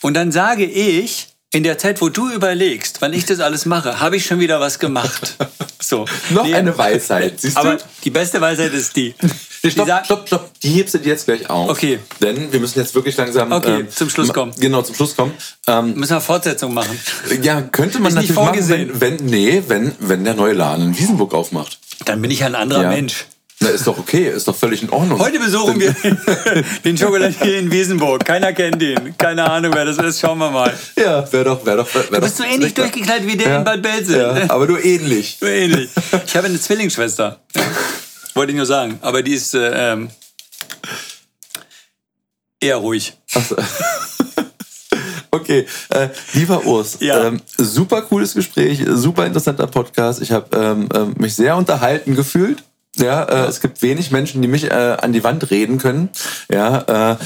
[0.00, 4.00] Und dann sage ich, in der Zeit, wo du überlegst, wann ich das alles mache,
[4.00, 5.36] habe ich schon wieder was gemacht.
[5.80, 6.04] So.
[6.30, 7.84] Noch Nee, eine Weisheit, siehst Aber du?
[8.02, 9.14] die beste Weisheit ist die.
[9.22, 9.28] Nee,
[9.62, 10.50] die stopp, stopp, stopp.
[10.62, 11.70] Die hebst du dir jetzt gleich auf.
[11.70, 12.00] Okay.
[12.20, 14.52] Denn wir müssen jetzt wirklich langsam Okay, zum Schluss kommen.
[14.58, 15.32] Genau, zum Schluss kommen.
[15.68, 16.98] Ähm, Müssen wir Fortsetzung machen.
[17.42, 18.90] ja, könnte man Ist nicht natürlich machen, vorgesehen.
[19.00, 21.78] wenn, wenn, nee, wenn, wenn der neue Laden in Wiesenburg aufmacht.
[22.04, 22.88] Dann bin ich ein anderer Ja.
[22.90, 23.26] Mensch.
[23.60, 25.18] Na, ist doch okay, ist doch völlig in Ordnung.
[25.18, 25.94] Heute besuchen wir
[26.84, 28.24] den Schokoladier in Wiesenburg.
[28.24, 29.16] Keiner kennt ihn.
[29.16, 30.20] Keine Ahnung, wer das ist.
[30.20, 30.74] Schauen wir mal.
[30.96, 33.58] Ja, wäre doch, wäre doch, wär Du bist so ähnlich durchgeknallt wie der Ja.
[33.58, 34.16] in Bad Belzig.
[34.16, 35.38] Ja, aber du ähnlich.
[35.40, 35.88] So ähnlich.
[36.26, 37.40] Ich habe eine Zwillingsschwester.
[38.34, 38.98] Wollte ich nur sagen.
[39.00, 40.10] Aber die ist äh, ähm,
[42.60, 43.16] eher ruhig.
[45.30, 47.26] Okay, äh, lieber Urs, Ja.
[47.26, 50.22] ähm, super cooles Gespräch, super interessanter Podcast.
[50.22, 52.62] Ich habe ähm, ähm, mich sehr unterhalten gefühlt.
[52.96, 56.10] Ja, äh, es gibt wenig Menschen, die mich äh, an die Wand reden können.
[56.48, 57.16] Ja, äh,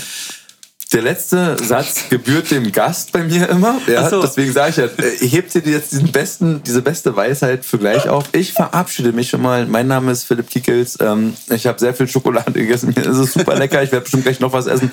[0.93, 3.81] der letzte Satz gebührt dem Gast bei mir immer.
[3.87, 4.23] Ja, so.
[4.23, 8.09] deswegen sage ich ja, äh, hebt dir jetzt diesen besten, diese beste Weisheit für gleich
[8.09, 8.25] auf.
[8.33, 9.67] Ich verabschiede mich schon mal.
[9.67, 10.97] Mein Name ist Philipp Kiekels.
[11.01, 12.95] Ähm, ich habe sehr viel Schokolade gegessen.
[12.97, 13.83] Mir ist es super lecker.
[13.83, 14.91] Ich werde bestimmt gleich noch was essen.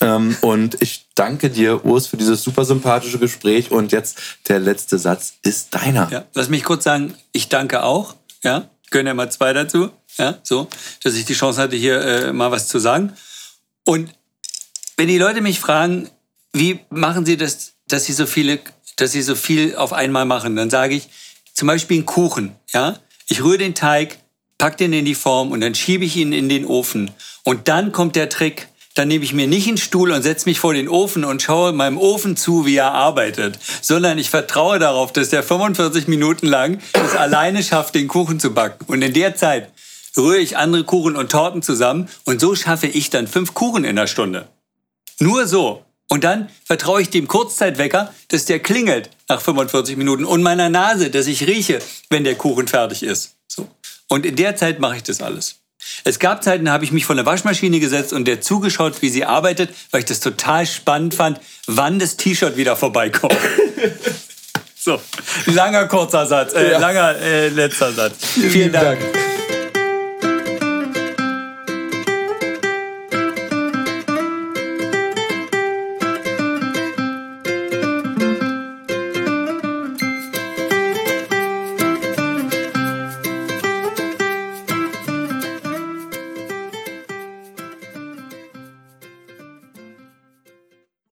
[0.00, 3.70] Ähm, und ich danke dir, Urs, für dieses super sympathische Gespräch.
[3.70, 4.18] Und jetzt
[4.48, 6.08] der letzte Satz ist deiner.
[6.10, 8.16] Ja, lass mich kurz sagen, ich danke auch.
[8.42, 9.90] Ja, gönn ja mal zwei dazu.
[10.18, 10.68] Ja, so,
[11.02, 13.12] dass ich die Chance hatte, hier äh, mal was zu sagen.
[13.84, 14.10] Und
[14.96, 16.10] wenn die Leute mich fragen,
[16.52, 18.58] wie machen sie das, dass sie so viele,
[18.96, 21.08] dass sie so viel auf einmal machen, dann sage ich
[21.54, 22.54] zum Beispiel einen Kuchen.
[22.72, 22.98] Ja,
[23.28, 24.18] ich rühre den Teig,
[24.58, 27.12] pack den in die Form und dann schiebe ich ihn in den Ofen.
[27.44, 28.68] Und dann kommt der Trick.
[28.94, 31.72] Dann nehme ich mir nicht einen Stuhl und setze mich vor den Ofen und schaue
[31.72, 36.80] meinem Ofen zu, wie er arbeitet, sondern ich vertraue darauf, dass der 45 Minuten lang
[36.94, 38.84] es alleine schafft, den Kuchen zu backen.
[38.88, 39.70] Und in der Zeit
[40.18, 43.96] rühre ich andere Kuchen und Torten zusammen und so schaffe ich dann fünf Kuchen in
[43.96, 44.48] der Stunde.
[45.20, 45.84] Nur so.
[46.10, 51.10] Und dann vertraue ich dem Kurzzeitwecker, dass der klingelt nach 45 Minuten und meiner Nase,
[51.10, 53.34] dass ich rieche, wenn der Kuchen fertig ist.
[53.46, 53.68] So.
[54.08, 55.56] Und in der Zeit mache ich das alles.
[56.04, 59.10] Es gab Zeiten, da habe ich mich vor eine Waschmaschine gesetzt und der zugeschaut, wie
[59.10, 63.36] sie arbeitet, weil ich das total spannend fand, wann das T-Shirt wieder vorbeikommt.
[64.76, 65.00] so,
[65.46, 66.78] langer kurzer Satz, äh, Ja.
[66.78, 68.14] langer äh, letzter Satz.
[68.34, 69.00] Vielen, Dank.
[69.00, 69.37] Dank.